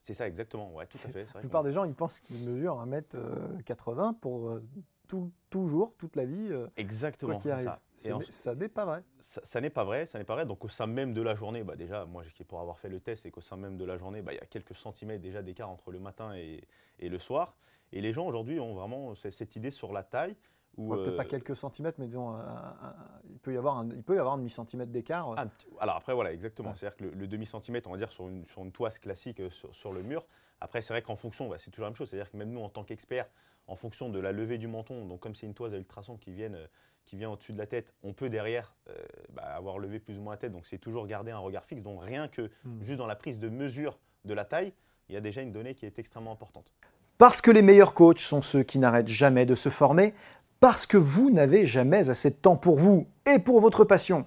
C'est 0.01 0.13
ça 0.13 0.27
exactement, 0.27 0.71
ouais, 0.73 0.87
tout 0.87 0.97
à 1.03 1.09
fait. 1.11 1.25
La 1.33 1.39
plupart 1.41 1.63
des 1.63 1.71
gens, 1.73 1.83
ils 1.83 1.93
pensent 1.93 2.21
qu'ils 2.21 2.47
mesurent 2.47 2.85
1m80 2.85 4.15
pour 4.19 4.49
euh, 4.49 4.63
tout, 5.09 5.31
toujours, 5.49 5.97
toute 5.97 6.15
la 6.15 6.23
vie, 6.23 6.47
euh, 6.51 6.67
Exactement, 6.77 7.33
quoi 7.33 7.41
c'est 7.41 7.51
arrive. 7.51 7.71
ça. 7.97 8.15
En- 8.15 8.21
Ça 8.29 8.55
n'est 8.55 8.69
pas 8.69 8.85
vrai. 8.85 9.03
ça, 9.19 9.41
ça 9.43 9.59
n'est 9.59 9.69
pas 9.71 9.83
vrai, 9.83 10.05
ça 10.05 10.17
n'est 10.19 10.23
pas 10.23 10.35
vrai. 10.35 10.45
Donc 10.45 10.63
au 10.63 10.69
sein 10.69 10.85
même 10.87 11.13
de 11.13 11.21
la 11.21 11.35
journée, 11.35 11.63
bah 11.63 11.75
déjà, 11.75 12.05
moi 12.05 12.23
pour 12.47 12.61
avoir 12.61 12.77
fait 12.79 12.87
le 12.89 13.01
test, 13.01 13.23
c'est 13.23 13.31
qu'au 13.31 13.41
sein 13.41 13.57
même 13.57 13.75
de 13.75 13.83
la 13.83 13.97
journée, 13.97 14.21
bah, 14.21 14.31
il 14.31 14.35
y 14.37 14.39
a 14.41 14.45
quelques 14.45 14.75
centimètres 14.75 15.21
déjà 15.21 15.41
d'écart 15.41 15.69
entre 15.69 15.91
le 15.91 15.99
matin 15.99 16.33
et, 16.35 16.63
et 16.99 17.09
le 17.09 17.19
soir. 17.19 17.57
Et 17.91 17.99
les 18.01 18.13
gens 18.13 18.25
aujourd'hui 18.27 18.59
ont 18.59 18.75
vraiment 18.75 19.15
ce- 19.15 19.31
cette 19.31 19.55
idée 19.55 19.71
sur 19.71 19.91
la 19.91 20.03
taille. 20.03 20.35
Ouais, 20.77 20.95
Peut-être 20.97 21.13
euh, 21.13 21.17
pas 21.17 21.25
quelques 21.25 21.55
centimètres, 21.55 21.99
mais 21.99 22.05
disons, 22.07 22.29
un- 22.29 22.39
un- 22.39 22.95
il, 23.31 23.39
peut 23.39 23.51
y 23.53 23.57
avoir 23.57 23.79
un, 23.79 23.89
il 23.89 24.03
peut 24.03 24.15
y 24.15 24.19
avoir 24.19 24.35
un 24.35 24.37
demi-centimètre 24.37 24.91
d'écart. 24.91 25.33
petit- 25.35 25.67
alors 25.79 25.95
après, 25.95 26.13
voilà, 26.13 26.31
exactement. 26.31 26.69
Ouais. 26.69 26.75
C'est-à-dire 26.77 26.95
que 26.95 27.03
le, 27.05 27.09
le 27.11 27.27
demi-centimètre, 27.27 27.89
on 27.89 27.91
va 27.93 27.97
dire, 27.97 28.11
sur 28.11 28.29
une, 28.29 28.45
sur 28.45 28.61
une 28.63 28.71
toise 28.71 28.99
classique 28.99 29.39
euh, 29.41 29.49
sur, 29.49 29.73
sur 29.75 29.91
le 29.91 30.03
mur. 30.03 30.25
Après, 30.61 30.81
c'est 30.81 30.93
vrai 30.93 31.01
qu'en 31.01 31.15
fonction, 31.15 31.49
bah, 31.49 31.57
c'est 31.57 31.71
toujours 31.71 31.85
la 31.85 31.89
même 31.89 31.95
chose. 31.95 32.09
C'est-à-dire 32.11 32.29
que 32.31 32.37
même 32.37 32.51
nous, 32.51 32.61
en 32.61 32.69
tant 32.69 32.83
qu'experts, 32.83 33.27
en 33.69 33.75
fonction 33.75 34.09
de 34.09 34.19
la 34.19 34.31
levée 34.31 34.57
du 34.57 34.67
menton, 34.67 35.05
donc 35.05 35.19
comme 35.19 35.35
c'est 35.35 35.45
une 35.45 35.53
toise 35.53 35.73
à 35.73 35.77
ultrasons 35.77 36.17
qui, 36.17 36.31
viennent, 36.31 36.55
euh, 36.55 36.67
qui 37.05 37.15
vient 37.15 37.29
au-dessus 37.29 37.53
de 37.53 37.57
la 37.57 37.67
tête, 37.67 37.93
on 38.03 38.13
peut 38.13 38.29
derrière 38.29 38.75
euh, 38.89 38.93
bah, 39.31 39.43
avoir 39.43 39.79
levé 39.79 39.99
plus 39.99 40.17
ou 40.17 40.21
moins 40.21 40.33
la 40.33 40.37
tête. 40.37 40.51
Donc 40.51 40.65
c'est 40.65 40.79
toujours 40.79 41.07
garder 41.07 41.31
un 41.31 41.37
regard 41.37 41.63
fixe. 41.65 41.83
Donc 41.83 42.03
rien 42.03 42.27
que 42.27 42.49
Hmm. 42.63 42.81
juste 42.81 42.97
dans 42.97 43.07
la 43.07 43.15
prise 43.15 43.39
de 43.39 43.49
mesure 43.49 43.99
de 44.25 44.33
la 44.33 44.45
taille, 44.45 44.73
il 45.07 45.15
y 45.15 45.17
a 45.17 45.21
déjà 45.21 45.41
une 45.41 45.51
donnée 45.51 45.75
qui 45.75 45.85
est 45.85 45.97
extrêmement 45.97 46.31
importante. 46.31 46.73
Parce 47.17 47.41
que 47.41 47.51
les 47.51 47.61
meilleurs 47.61 47.93
coachs 47.93 48.19
sont 48.19 48.41
ceux 48.41 48.63
qui 48.63 48.79
n'arrêtent 48.79 49.07
jamais 49.07 49.45
de 49.45 49.55
se 49.55 49.69
former, 49.69 50.13
parce 50.59 50.85
que 50.85 50.97
vous 50.97 51.29
n'avez 51.29 51.65
jamais 51.65 52.09
assez 52.09 52.29
de 52.29 52.35
temps 52.35 52.57
pour 52.57 52.77
vous 52.77 53.07
et 53.25 53.39
pour 53.39 53.59
votre 53.61 53.85
passion, 53.85 54.25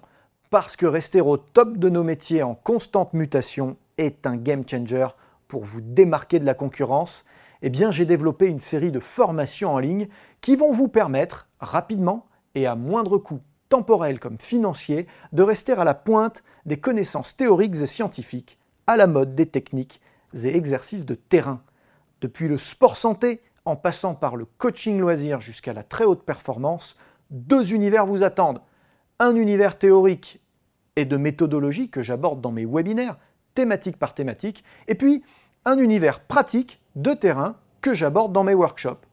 parce 0.50 0.76
que 0.76 0.86
rester 0.86 1.20
au 1.20 1.36
top 1.36 1.76
de 1.76 1.88
nos 1.88 2.04
métiers 2.04 2.42
en 2.42 2.54
constante 2.54 3.12
mutation 3.12 3.76
est 3.98 4.26
un 4.26 4.36
game 4.36 4.66
changer 4.68 5.06
pour 5.48 5.64
vous 5.64 5.80
démarquer 5.80 6.38
de 6.38 6.46
la 6.46 6.54
concurrence, 6.54 7.24
eh 7.62 7.90
j'ai 7.90 8.04
développé 8.04 8.48
une 8.48 8.60
série 8.60 8.90
de 8.90 9.00
formations 9.00 9.74
en 9.74 9.78
ligne 9.78 10.08
qui 10.40 10.56
vont 10.56 10.72
vous 10.72 10.88
permettre 10.88 11.48
rapidement 11.60 12.26
et 12.54 12.66
à 12.66 12.74
moindre 12.74 13.18
coût 13.18 13.40
temporel 13.68 14.18
comme 14.18 14.38
financier 14.38 15.06
de 15.32 15.42
rester 15.42 15.72
à 15.72 15.84
la 15.84 15.94
pointe 15.94 16.42
des 16.66 16.78
connaissances 16.78 17.36
théoriques 17.36 17.76
et 17.76 17.86
scientifiques 17.86 18.58
à 18.86 18.96
la 18.96 19.06
mode 19.06 19.34
des 19.34 19.46
techniques 19.46 20.00
et 20.34 20.54
exercices 20.56 21.06
de 21.06 21.14
terrain. 21.14 21.62
Depuis 22.20 22.48
le 22.48 22.58
sport 22.58 22.96
santé, 22.96 23.40
en 23.64 23.76
passant 23.76 24.14
par 24.14 24.36
le 24.36 24.44
coaching 24.44 24.98
loisir 24.98 25.40
jusqu'à 25.40 25.72
la 25.72 25.84
très 25.84 26.04
haute 26.04 26.24
performance, 26.24 26.96
deux 27.30 27.72
univers 27.72 28.06
vous 28.06 28.24
attendent. 28.24 28.60
Un 29.18 29.36
univers 29.36 29.78
théorique 29.78 30.40
et 30.96 31.04
de 31.04 31.16
méthodologie 31.16 31.88
que 31.88 32.02
j'aborde 32.02 32.40
dans 32.40 32.52
mes 32.52 32.66
webinaires, 32.66 33.16
thématique 33.54 33.98
par 33.98 34.14
thématique, 34.14 34.64
et 34.88 34.94
puis 34.94 35.22
un 35.64 35.78
univers 35.78 36.20
pratique 36.20 36.81
de 36.96 37.14
terrain 37.14 37.56
que 37.80 37.94
j'aborde 37.94 38.32
dans 38.32 38.44
mes 38.44 38.54
workshops. 38.54 39.06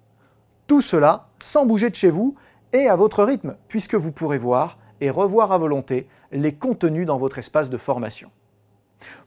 Tout 0.67 0.81
cela 0.81 1.27
sans 1.39 1.65
bouger 1.65 1.89
de 1.89 1.95
chez 1.95 2.09
vous 2.09 2.35
et 2.73 2.87
à 2.87 2.95
votre 2.95 3.23
rythme, 3.23 3.55
puisque 3.67 3.95
vous 3.95 4.11
pourrez 4.11 4.37
voir 4.37 4.77
et 5.01 5.09
revoir 5.09 5.51
à 5.51 5.57
volonté 5.57 6.07
les 6.31 6.53
contenus 6.53 7.07
dans 7.07 7.17
votre 7.17 7.39
espace 7.39 7.69
de 7.69 7.77
formation. 7.77 8.31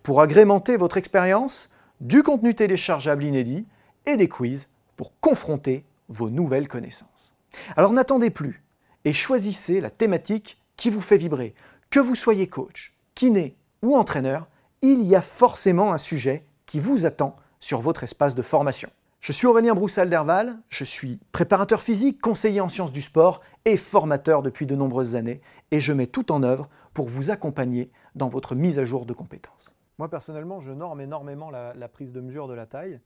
Pour 0.02 0.21
agrémenter 0.21 0.76
votre 0.76 0.97
expérience, 0.97 1.71
du 2.00 2.23
contenu 2.23 2.54
téléchargeable 2.54 3.25
inédit 3.25 3.66
et 4.06 4.16
des 4.16 4.28
quiz 4.28 4.68
pour 4.97 5.12
confronter 5.21 5.85
vos 6.09 6.30
nouvelles 6.30 6.68
connaissances. 6.68 7.32
Alors 7.76 7.92
n'attendez 7.92 8.30
plus 8.30 8.62
et 9.04 9.12
choisissez 9.12 9.80
la 9.80 9.90
thématique 9.90 10.61
qui 10.76 10.90
vous 10.90 11.00
fait 11.00 11.16
vibrer. 11.16 11.54
Que 11.90 12.00
vous 12.00 12.14
soyez 12.14 12.49
coach, 12.49 12.94
kiné 13.14 13.56
ou 13.82 13.97
entraîneur, 13.97 14.49
il 14.80 15.02
y 15.02 15.14
a 15.14 15.23
forcément 15.23 15.92
un 15.92 15.99
sujet 15.99 16.44
qui 16.66 16.80
vous 16.80 17.06
attend 17.06 17.37
sur 17.62 17.81
votre 17.81 18.02
espace 18.02 18.35
de 18.35 18.42
formation. 18.42 18.90
Je 19.21 19.31
suis 19.31 19.47
Aurélien 19.47 19.75
Broussal-Derval, 19.75 20.59
je 20.69 20.83
suis 20.83 21.21
préparateur 21.31 21.81
physique, 21.81 22.21
conseiller 22.21 22.61
en 22.61 22.69
sciences 22.69 22.90
du 22.90 23.00
sport 23.00 23.40
et 23.64 23.76
formateur 23.76 24.42
depuis 24.42 24.66
de 24.66 24.75
nombreuses 24.75 25.14
années 25.14 25.40
et 25.71 25.78
je 25.78 25.92
mets 25.92 26.09
tout 26.09 26.33
en 26.33 26.42
œuvre 26.42 26.69
pour 26.92 27.09
vous 27.09 27.31
accompagner 27.31 27.92
dans 28.16 28.28
votre 28.28 28.57
mise 28.57 28.81
à 28.81 28.85
jour 28.85 29.07
de 29.07 29.12
compétences. 29.12 29.76
Moi 29.99 30.09
personnellement, 30.09 30.61
je 30.61 30.73
norme 30.73 31.00
énormément 31.00 31.50
la, 31.50 31.88
prise 31.88 32.12
de 32.12 32.21
mesure 32.21 32.49
de 32.49 32.54
la 32.54 32.66
taille 32.66 33.00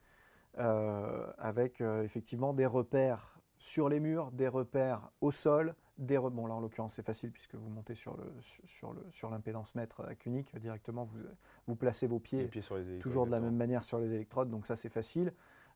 euh, 0.58 1.26
avec 1.36 1.82
euh, 1.82 2.02
effectivement 2.02 2.54
des 2.54 2.64
repères 2.64 3.38
sur 3.58 3.90
les 3.90 4.00
murs, 4.00 4.30
des 4.32 4.48
repères 4.48 5.10
au 5.20 5.30
sol, 5.30 5.74
des 5.98 6.16
re- 6.18 6.30
bon 6.30 6.46
là 6.46 6.54
en 6.54 6.60
l'occurrence 6.60 6.94
c'est 6.94 7.04
facile 7.06 7.30
puisque 7.32 7.54
vous 7.54 7.68
montez 7.68 7.94
sur 7.94 8.16
le 8.16 8.24
sur 8.42 8.92
le 8.92 9.02
sur 9.10 9.30
l'impédance 9.30 9.74
mètre 9.74 10.00
avec 10.02 10.26
unique 10.26 10.54
directement 10.58 11.04
vous 11.04 11.18
vous 11.66 11.76
placez 11.76 12.06
vos 12.06 12.18
pieds 12.18 12.42
Les 12.42 12.48
pieds 12.48 12.62
sur 12.62 12.76
les 12.76 12.82
électrodes, 12.82 13.02
toujours 13.02 13.26
de 13.26 13.30
la 13.30 13.40
même 13.40 13.56
manière 13.56 13.82
sur 13.84 13.98
les 13.98 14.12
électrodes, 14.12 14.50
donc 14.50 14.66
ça 14.66 14.76
c'est 14.76 14.88
facile. 14.90 15.32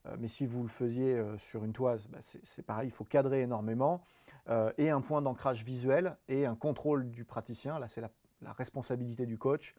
Euh, 0.07 0.15
mais 0.19 0.27
si 0.27 0.45
vous 0.47 0.63
le 0.63 0.67
faisiez 0.69 1.15
euh, 1.15 1.37
sur 1.37 1.63
une 1.63 1.73
toise, 1.73 2.07
bah, 2.07 2.17
c'est 2.21 2.43
c'est 2.45 2.63
pareil, 2.63 2.87
il 2.87 2.91
faut 2.91 3.03
cadrer 3.03 3.41
énormément. 3.41 4.01
Euh, 4.49 4.71
et 4.79 4.89
un 4.89 5.01
point 5.01 5.21
d'ancrage 5.21 5.63
visuel 5.63 6.17
et 6.27 6.45
un 6.47 6.55
contrôle 6.55 7.11
du 7.11 7.23
praticien, 7.25 7.77
là 7.77 7.87
c'est 7.87 8.01
la, 8.01 8.09
la 8.41 8.51
responsabilité 8.53 9.27
du 9.27 9.37
coach, 9.37 9.75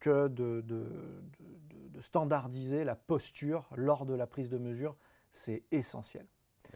que 0.00 0.28
de, 0.28 0.62
de- 0.62 1.22
de- 1.40 1.88
de 1.90 2.00
standardiser 2.00 2.84
la 2.84 2.94
posture 2.94 3.68
lors 3.76 4.06
de 4.06 4.14
la 4.14 4.26
prise 4.26 4.48
de 4.48 4.56
mesure, 4.56 4.96
c'est 5.32 5.62
essentiel. 5.72 6.26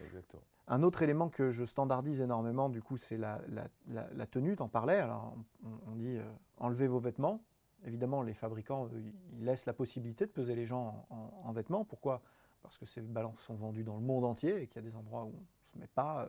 Exactement. 0.05 0.43
Un 0.69 0.83
autre 0.83 1.03
élément 1.03 1.29
que 1.29 1.51
je 1.51 1.65
standardise 1.65 2.21
énormément, 2.21 2.69
du 2.69 2.81
coup, 2.83 2.97
c'est 2.97 3.17
la, 3.19 3.41
la- 3.49 3.69
la- 3.89 4.09
la 4.15 4.27
tenue, 4.27 4.55
t'en 4.57 4.69
parlais. 4.69 4.97
Alors, 4.99 5.35
on, 5.65 5.91
on 5.93 5.97
dit 5.97 6.17
euh, 6.19 6.23
enlevez 6.59 6.87
vos 6.87 7.01
vêtements. 7.01 7.41
évidemment, 7.85 8.23
les 8.23 8.33
fabricants, 8.35 8.89
ils 8.95 9.45
laissent 9.45 9.67
la 9.67 9.73
possibilité 9.73 10.25
de 10.27 10.31
peser 10.31 10.55
les 10.55 10.65
gens 10.67 11.05
en, 11.11 11.17
en- 11.17 11.49
en 11.49 11.53
vêtements. 11.53 11.85
Pourquoi? 11.85 12.23
Parce 12.63 12.79
que 12.79 12.87
ces 12.87 13.01
balances 13.01 13.41
sont 13.41 13.57
vendues 13.57 13.83
dans 13.83 13.97
le 13.97 14.03
monde 14.03 14.25
entier 14.25 14.63
et 14.63 14.67
qu'il 14.69 14.83
y 14.83 14.87
a 14.87 14.89
des 14.89 14.97
endroits 14.97 15.25
où 15.25 15.33
on 15.35 15.41
ne 15.41 15.65
se 15.73 15.79
met 15.79 15.89
pas 15.89 16.29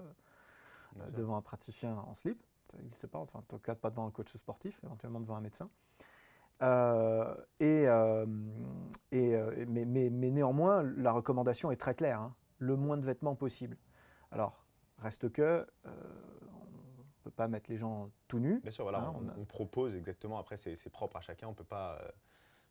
euh, 0.99 1.09
devant 1.11 1.35
un 1.37 1.41
praticien 1.43 1.95
en 1.95 2.15
slip. 2.15 2.41
Ça 2.71 2.77
n'existe 2.79 3.05
pas, 3.05 3.19
enfin, 3.19 3.37
en 3.39 3.43
tout 3.43 3.59
cas 3.59 3.75
pas 3.75 3.91
devant 3.91 4.07
un 4.07 4.11
coach 4.11 4.35
sportif, 4.35 4.79
éventuellement 4.83 5.19
devant 5.19 5.35
un 5.35 5.41
médecin. 5.41 5.69
Euh, 6.63 7.35
et, 7.59 7.83
et, 9.11 9.37
mais, 9.67 9.85
mais- 9.85 10.09
mais 10.09 10.31
néanmoins, 10.31 10.81
la 10.81 11.11
recommandation 11.11 11.69
est 11.71 11.75
très 11.77 11.93
claire. 11.93 12.19
hein. 12.19 12.33
Le 12.59 12.75
moins 12.75 12.97
de 12.97 13.05
vêtements 13.05 13.35
possible. 13.35 13.77
Alors, 14.33 14.65
reste 14.97 15.31
que, 15.31 15.41
euh, 15.41 15.65
on 15.85 17.01
ne 17.01 17.23
peut 17.23 17.31
pas 17.31 17.47
mettre 17.47 17.69
les 17.69 17.77
gens 17.77 18.09
tout 18.27 18.39
nus. 18.39 18.59
Bien 18.61 18.71
sûr, 18.71 18.83
voilà, 18.83 18.99
Hein, 18.99 19.13
on, 19.15 19.25
on 19.25 19.29
a- 19.29 19.33
on 19.37 19.45
propose 19.45 19.95
exactement. 19.95 20.37
Après, 20.39 20.57
c'est 20.57 20.89
propre 20.89 21.17
à 21.17 21.21
chacun. 21.21 21.47
On 21.47 21.53
peut 21.53 21.63
pas. 21.63 21.99
euh, 22.01 22.11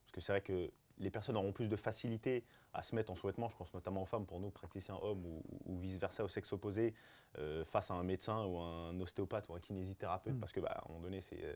parce 0.02 0.12
que 0.12 0.20
c'est 0.20 0.32
vrai 0.32 0.40
que 0.42 0.70
les 0.98 1.10
personnes 1.10 1.36
auront 1.36 1.52
plus 1.52 1.68
de 1.68 1.76
facilité 1.76 2.44
à 2.74 2.82
se 2.82 2.94
mettre 2.94 3.10
en 3.10 3.14
sous-vêtements. 3.14 3.48
Je 3.48 3.56
pense 3.56 3.72
notamment 3.72 4.02
aux 4.02 4.06
femmes, 4.06 4.26
pour 4.26 4.40
nous, 4.40 4.50
praticiens 4.50 4.96
hommes 5.00 5.24
ou, 5.24 5.42
ou 5.66 5.78
vice-versa, 5.78 6.22
au 6.24 6.28
sexe 6.28 6.52
opposé, 6.52 6.94
euh, 7.38 7.64
face 7.64 7.90
à 7.90 7.94
un 7.94 8.02
médecin 8.02 8.44
ou 8.44 8.58
un 8.58 8.98
ostéopathe 9.00 9.48
ou 9.48 9.54
un 9.54 9.60
kinésithérapeute. 9.60 10.34
Mm. 10.34 10.40
Parce 10.40 10.52
que, 10.52 10.60
bah, 10.60 10.72
à 10.72 10.80
un 10.84 10.88
moment 10.88 11.00
donné, 11.00 11.20
c'est. 11.20 11.42
euh, 11.42 11.54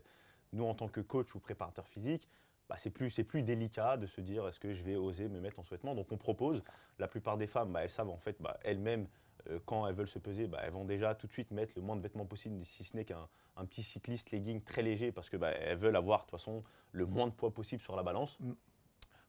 nous, 0.53 0.63
en 0.63 0.73
tant 0.73 0.87
que 0.87 1.01
coach 1.01 1.35
ou 1.35 1.39
préparateur 1.39 1.87
physique, 1.87 2.29
bah, 2.69 2.75
c'est 2.77 2.89
plus, 2.89 3.13
plus 3.23 3.43
délicat 3.43 3.97
de 3.97 4.07
se 4.07 4.21
dire 4.21 4.47
est-ce 4.47 4.59
que 4.59 4.73
je 4.73 4.83
vais 4.83 4.95
oser 4.95 5.27
me 5.27 5.39
mettre 5.41 5.59
en 5.59 5.63
sous-vêtements? 5.63 5.93
Donc, 5.93 6.11
on 6.11 6.17
propose. 6.17 6.63
La 6.99 7.07
plupart 7.07 7.37
des 7.37 7.47
femmes, 7.47 7.73
bah, 7.73 7.83
elles 7.83 7.91
savent 7.91 8.09
en 8.09 8.17
fait 8.17 8.37
elles-mêmes. 8.63 9.07
Euh, 9.49 9.59
quand 9.65 9.87
elles 9.87 9.95
veulent 9.95 10.07
se 10.07 10.19
peser, 10.19 10.47
bah, 10.47 10.59
elles 10.63 10.71
vont 10.71 10.85
déjà 10.85 11.15
tout 11.15 11.27
de 11.27 11.31
suite 11.31 11.51
mettre 11.51 11.73
le 11.75 11.81
moins 11.81 11.95
de 11.95 12.01
vêtements 12.01 12.25
possible, 12.25 12.63
si 12.65 12.83
ce 12.83 12.95
n'est 12.95 13.05
qu'un 13.05 13.27
un 13.59 13.65
petit 13.65 13.81
cycliste 13.83 14.29
legging 14.31 14.61
très 14.61 14.83
léger 14.83 15.11
parce 15.11 15.29
que 15.29 15.37
bah, 15.37 15.49
elles 15.49 15.77
veulent 15.79 15.95
avoir 15.95 16.19
de 16.19 16.23
toute 16.25 16.31
façon 16.39 16.61
le 16.91 17.05
moins 17.07 17.25
de 17.27 17.31
poids 17.31 17.49
possible 17.51 17.81
sur 17.81 17.95
la 17.95 18.03
balance. 18.03 18.39
Mm. 18.39 18.51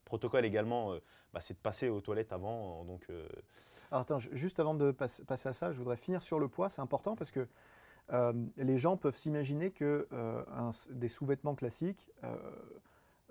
Protocole 0.05 0.45
également, 0.45 0.93
euh, 0.93 0.99
bah, 1.33 1.41
c'est 1.41 1.55
de 1.55 1.59
passer 1.59 1.89
aux 1.89 2.01
toilettes 2.01 2.33
avant. 2.33 2.81
euh, 2.81 2.85
donc, 2.85 3.07
euh, 3.11 3.27
Alors 3.91 4.03
attends, 4.03 4.19
ju- 4.19 4.31
juste 4.33 4.61
avant 4.61 4.75
de 4.75 4.91
passe- 4.91 5.23
passer 5.27 5.49
à 5.49 5.53
ça, 5.53 5.73
je 5.73 5.79
voudrais 5.79 5.97
finir 5.97 6.21
sur 6.23 6.39
le 6.39 6.49
poids. 6.49 6.69
C'est 6.69 6.83
important 6.83 7.17
parce 7.17 7.31
que 7.31 7.47
euh, 8.13 8.33
les 8.57 8.77
gens 8.79 8.97
peuvent 8.97 9.17
s'imaginer 9.17 9.71
que 9.71 10.07
un 10.13 10.71
des 10.91 11.09
sous-vêtements 11.09 11.55
classiques, 11.55 12.07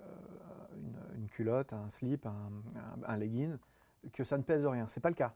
une, 0.02 0.96
une 1.16 1.28
culotte, 1.28 1.72
un 1.72 1.90
slip, 1.90 2.26
un, 2.26 2.30
un- 2.76 3.02
un 3.12 3.16
legging, 3.16 3.56
que 4.12 4.22
ça 4.24 4.38
ne 4.38 4.42
pèse 4.42 4.64
rien. 4.66 4.86
C'est 4.88 5.00
pas 5.00 5.08
le 5.10 5.14
cas. 5.16 5.34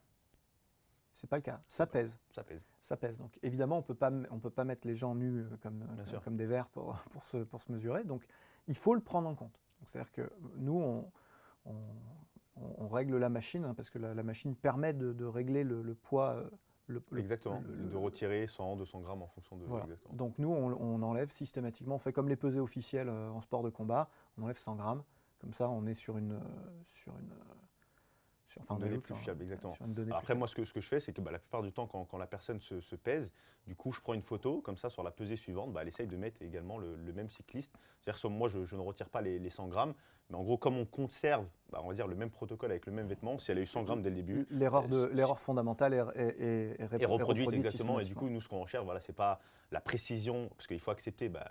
C'est 1.15 1.29
pas 1.29 1.37
le 1.37 1.43
cas. 1.43 1.61
Ça 1.69 1.87
pèse. 1.87 2.19
ça 2.31 2.43
pèse. 2.43 2.63
Ça 2.81 2.97
pèse. 2.97 3.17
Donc 3.19 3.39
évidemment, 3.43 3.79
on 3.79 3.83
peut 3.83 3.95
pas, 3.95 4.11
on 4.31 4.39
peut 4.39 4.51
pas 4.51 4.65
mettre 4.65 4.87
les 4.87 4.95
gens 4.95 5.15
nus 5.15 5.41
euh, 5.43 5.57
comme, 5.63 5.85
Bien 6.05 6.21
comme, 6.21 6.37
des 6.37 6.47
verres 6.47 6.69
pour, 6.69 6.97
pour, 7.13 7.25
se, 7.25 7.39
pour 7.39 7.61
se 7.63 7.71
mesurer. 7.71 8.05
Donc 8.05 8.27
il 8.69 8.75
faut 8.75 8.95
le 8.95 9.01
prendre 9.01 9.29
en 9.29 9.35
compte. 9.35 9.61
C'est-à-dire 9.85 10.13
que 10.13 10.31
nous, 10.57 10.79
on, 10.81 11.11
on, 12.57 12.89
règle 12.89 13.17
la 13.19 13.29
machine 13.29 13.65
hein, 13.65 13.75
parce 13.75 13.91
que 13.91 13.99
la, 13.99 14.15
la 14.15 14.23
machine 14.23 14.55
permet 14.55 14.93
de, 14.93 15.13
de 15.13 15.25
régler 15.25 15.65
le, 15.65 15.83
le 15.83 15.95
poids. 15.95 16.31
euh, 16.33 16.51
le- 16.87 17.03
Exactement. 17.17 17.63
le- 17.67 17.89
de 17.91 17.97
retirer 17.97 18.47
100, 18.47 18.77
200 18.77 19.01
grammes 19.01 19.23
en 19.23 19.27
fonction 19.29 19.57
de. 19.57 19.65
voilà. 19.65 19.87
Donc 20.13 20.39
nous, 20.39 20.51
on, 20.51 20.73
on 20.81 21.03
enlève 21.03 21.31
systématiquement, 21.31 21.95
on 21.97 21.99
fait 21.99 22.13
comme 22.13 22.29
les 22.29 22.37
pesées 22.37 22.61
officielles 22.61 23.09
euh, 23.09 23.31
en 23.31 23.41
sport 23.41 23.63
de 23.63 23.71
combat, 23.71 24.09
on 24.39 24.43
enlève 24.45 24.59
100 24.59 24.77
grammes. 24.77 25.03
Comme 25.41 25.53
ça, 25.53 25.69
on 25.69 25.87
est 25.87 25.95
sur 25.95 26.19
une, 26.19 26.33
euh, 26.33 26.41
sur 26.87 27.13
une, 27.19 27.33
euh, 27.33 27.55
sur, 28.53 28.63
enfin, 28.63 28.75
Une 28.75 28.77
on 28.77 28.81
donnée 28.81 28.93
ajoute 28.93 29.05
plus 29.05 29.15
fiable, 29.17 29.43
exactement. 29.43 29.73
sur 29.73 29.85
une 29.87 29.95
donnée 29.95 30.11
Alors 30.11 30.21
plus 30.21 30.25
Après, 30.25 30.35
moi, 30.35 30.47
ce 30.49 30.55
que, 30.55 30.65
ce 30.65 30.73
que 30.73 30.81
je 30.81 30.89
fais, 30.89 31.01
c'est 31.01 31.13
que 31.13 31.21
bah, 31.21 31.31
la 31.31 31.39
plupart 31.39 31.63
du 31.63 31.73
temps, 31.73 31.87
quand, 31.87 32.05
quand 32.05 32.19
la 32.19 32.27
personne 32.27 32.61
se, 32.61 32.81
se 32.81 32.97
pèse, 32.97 33.33
du 33.67 33.75
coup, 33.75 33.93
je 33.93 34.01
prends 34.01 34.15
une 34.15 34.23
photo, 34.23 34.61
comme 34.61 34.77
ça, 34.77 34.91
sur 34.91 35.03
la 35.03 35.11
pesée 35.11 35.37
suivante, 35.37 35.73
bah, 35.73 35.83
elle 35.83 35.89
essaye 35.89 36.07
de 36.07 36.17
mettre 36.17 36.43
également 36.43 36.79
le, 36.79 36.97
le 36.97 37.13
même 37.13 37.31
cycliste. 37.31 37.73
C'est-à-dire 38.01 38.21
que 38.21 38.29
moi, 38.29 38.49
je, 38.49 38.65
je 38.65 38.77
ne 38.77 38.81
retire 38.81 39.09
pas 39.09 39.21
les, 39.23 39.39
les 39.39 39.51
100 39.51 39.69
grammes, 39.69 39.95
mais 40.31 40.37
en 40.37 40.43
gros, 40.43 40.57
comme 40.57 40.77
on 40.79 40.85
conserve, 40.87 41.47
bah, 41.71 41.81
on 41.83 41.89
va 41.89 41.95
dire, 41.95 42.07
le 42.07 42.15
même 42.15 42.31
protocole 42.31 42.71
avec 42.71 42.87
le 42.87 42.93
même 42.93 43.07
vêtement, 43.07 43.39
si 43.39 43.51
elle 43.51 43.59
a 43.59 43.61
eu 43.63 43.67
100 43.67 43.83
grammes 43.85 44.03
dès 44.03 44.11
le 44.11 44.17
début, 44.17 44.47
L'erreur 44.51 44.89
de- 44.89 45.07
l'erreur 45.13 45.39
fondamentale 45.39 45.95
est, 45.95 46.03
est- 46.17 46.81
est- 46.81 47.05
reproduite 47.07 47.53
exactement. 47.53 48.01
Et 48.01 48.05
du 48.05 48.15
coup, 48.15 48.29
nous, 48.29 48.41
ce 48.41 48.49
qu'on 48.49 48.61
recherche, 48.63 48.85
voilà, 48.85 49.01
c'est 49.01 49.13
pas 49.13 49.41
la 49.71 49.81
précision, 49.81 50.49
parce 50.57 50.67
qu'il 50.67 50.81
faut 50.81 50.91
accepter, 50.91 51.29
bah, 51.31 51.51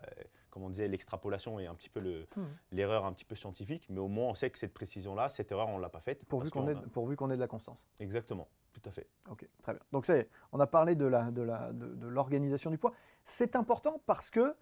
comme 0.52 0.64
on 0.64 0.70
disait, 0.70 0.88
l'extrapolation 0.88 1.60
et 1.60 1.66
un 1.66 1.74
petit 1.74 1.90
peu 1.90 2.00
le- 2.00 2.28
Hmm. 2.36 2.44
l'erreur 2.72 3.06
un 3.06 3.14
petit 3.14 3.26
peu 3.26 3.36
scientifique, 3.36 3.88
mais 3.90 4.00
au 4.00 4.08
moins, 4.08 4.28
on 4.30 4.34
sait 4.36 4.50
que 4.52 4.60
cette 4.60 4.74
précision-là, 4.74 5.30
cette 5.30 5.52
erreur, 5.52 5.70
on 5.70 5.78
l'a 5.80 5.90
pas 5.90 6.02
faite. 6.02 6.24
pourvu 6.26 6.52
qu'on 6.52 6.68
ait, 6.68 6.76
a- 6.76 6.82
pourvu 6.92 7.16
qu'on 7.16 7.32
ait 7.32 7.36
de 7.36 7.42
la 7.42 7.48
constance. 7.48 7.88
Exactement, 8.00 8.48
tout 8.74 8.82
à 8.86 8.92
fait. 8.92 9.08
Ok, 9.30 9.48
très 9.62 9.74
bien. 9.74 9.82
Donc 9.92 10.06
ça 10.06 10.18
y 10.18 10.20
est, 10.20 10.30
on 10.52 10.60
a 10.60 10.68
parlé 10.68 10.96
de 10.96 11.06
la- 11.06 11.32
de 11.32 11.42
la- 11.42 11.72
de- 11.72 11.96
de 11.96 12.08
l'organisation 12.08 12.70
du 12.70 12.78
poids. 12.78 12.94
C'est 13.24 13.56
important 13.56 14.02
parce 14.06 14.30
que 14.30 14.40
euh, 14.40 14.54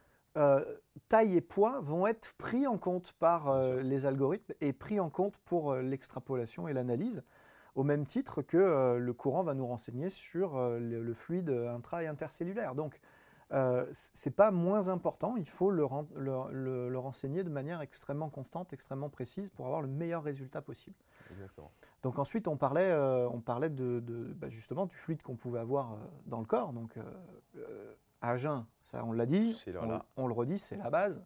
taille 1.10 1.36
et 1.36 1.42
poids 1.42 1.80
vont 1.82 2.08
être 2.08 2.34
pris 2.38 2.68
en 2.68 2.78
compte 2.78 3.14
par 3.14 3.50
euh, 3.50 3.82
les 3.82 4.06
algorithmes 4.06 4.54
et 4.62 4.74
pris 4.74 5.00
en 5.00 5.10
compte 5.10 5.38
pour 5.40 5.72
euh, 5.72 5.82
l'extrapolation 5.82 6.68
et 6.68 6.74
l'analyse, 6.74 7.24
au 7.76 7.84
même 7.84 8.06
titre 8.06 8.42
que 8.42 8.58
euh, 8.58 8.98
le 8.98 9.14
courant 9.14 9.44
va 9.44 9.54
nous 9.54 9.68
renseigner 9.68 10.10
sur 10.10 10.58
euh, 10.58 10.80
le, 10.80 11.02
le 11.02 11.14
fluide 11.14 11.50
intra 11.50 12.04
et 12.04 12.08
intercellulaire. 12.08 12.76
Donc 12.76 13.00
euh, 13.52 13.88
c'est 13.92 14.36
pas 14.36 14.52
moins 14.52 14.90
important, 14.90 15.36
il 15.36 15.48
faut 15.48 15.72
le, 15.72 15.84
ren- 15.84 16.08
le- 16.16 16.52
le- 16.52 16.90
le 16.90 17.00
renseigner 17.00 17.44
de 17.44 17.50
manière 17.50 17.82
extrêmement 17.82 18.30
constante, 18.30 18.74
extrêmement 18.74 19.10
précise 19.10 19.50
pour 19.50 19.66
avoir 19.66 19.82
le 19.82 19.88
meilleur 19.88 20.22
résultat 20.22 20.62
possible. 20.62 20.96
Exactement. 21.32 21.72
Donc 22.04 22.20
ensuite, 22.20 22.48
on 22.48 22.58
parlait, 22.58 22.92
euh, 22.92 23.28
on 23.30 23.40
parlait 23.42 23.72
de, 23.72 24.02
de- 24.02 24.34
bah, 24.34 24.50
justement 24.50 24.86
du 24.86 24.96
fluide 24.96 25.24
qu'on 25.24 25.36
pouvait 25.36 25.60
avoir 25.60 25.94
euh, 25.94 25.98
dans 26.28 26.40
le 26.40 26.46
corps. 26.46 26.74
Donc 26.74 26.96
euh, 26.98 27.02
euh, 27.58 27.96
à 28.22 28.38
jeun, 28.38 28.66
ça 28.84 29.04
on 29.06 29.12
l'a 29.12 29.26
dit, 29.26 29.54
on, 30.18 30.28
le 30.28 30.34
redit, 30.34 30.60
c'est 30.60 30.76
la 30.78 30.90
base. 30.90 31.24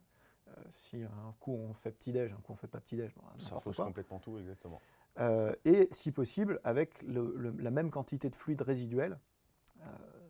Euh, 0.48 0.52
si 0.72 1.02
un 1.02 1.34
coup 1.40 1.52
on 1.54 1.72
fait 1.74 1.90
petit-déj, 1.90 2.32
un 2.32 2.36
coup 2.36 2.52
on 2.52 2.56
fait 2.56 2.68
pas 2.68 2.80
petit-déj, 2.80 3.14
bon, 3.14 3.22
Ça 3.38 3.56
quoi. 3.76 3.86
complètement 3.86 4.18
tout, 4.18 4.38
exactement. 4.38 4.80
Euh, 5.18 5.54
et 5.64 5.88
si 5.92 6.12
possible, 6.12 6.60
avec 6.64 7.02
le- 7.02 7.34
le- 7.36 7.54
la 7.58 7.70
même 7.70 7.90
quantité 7.90 8.28
de 8.30 8.34
fluide 8.34 8.62
résiduel, 8.62 9.18
euh, 9.80 9.84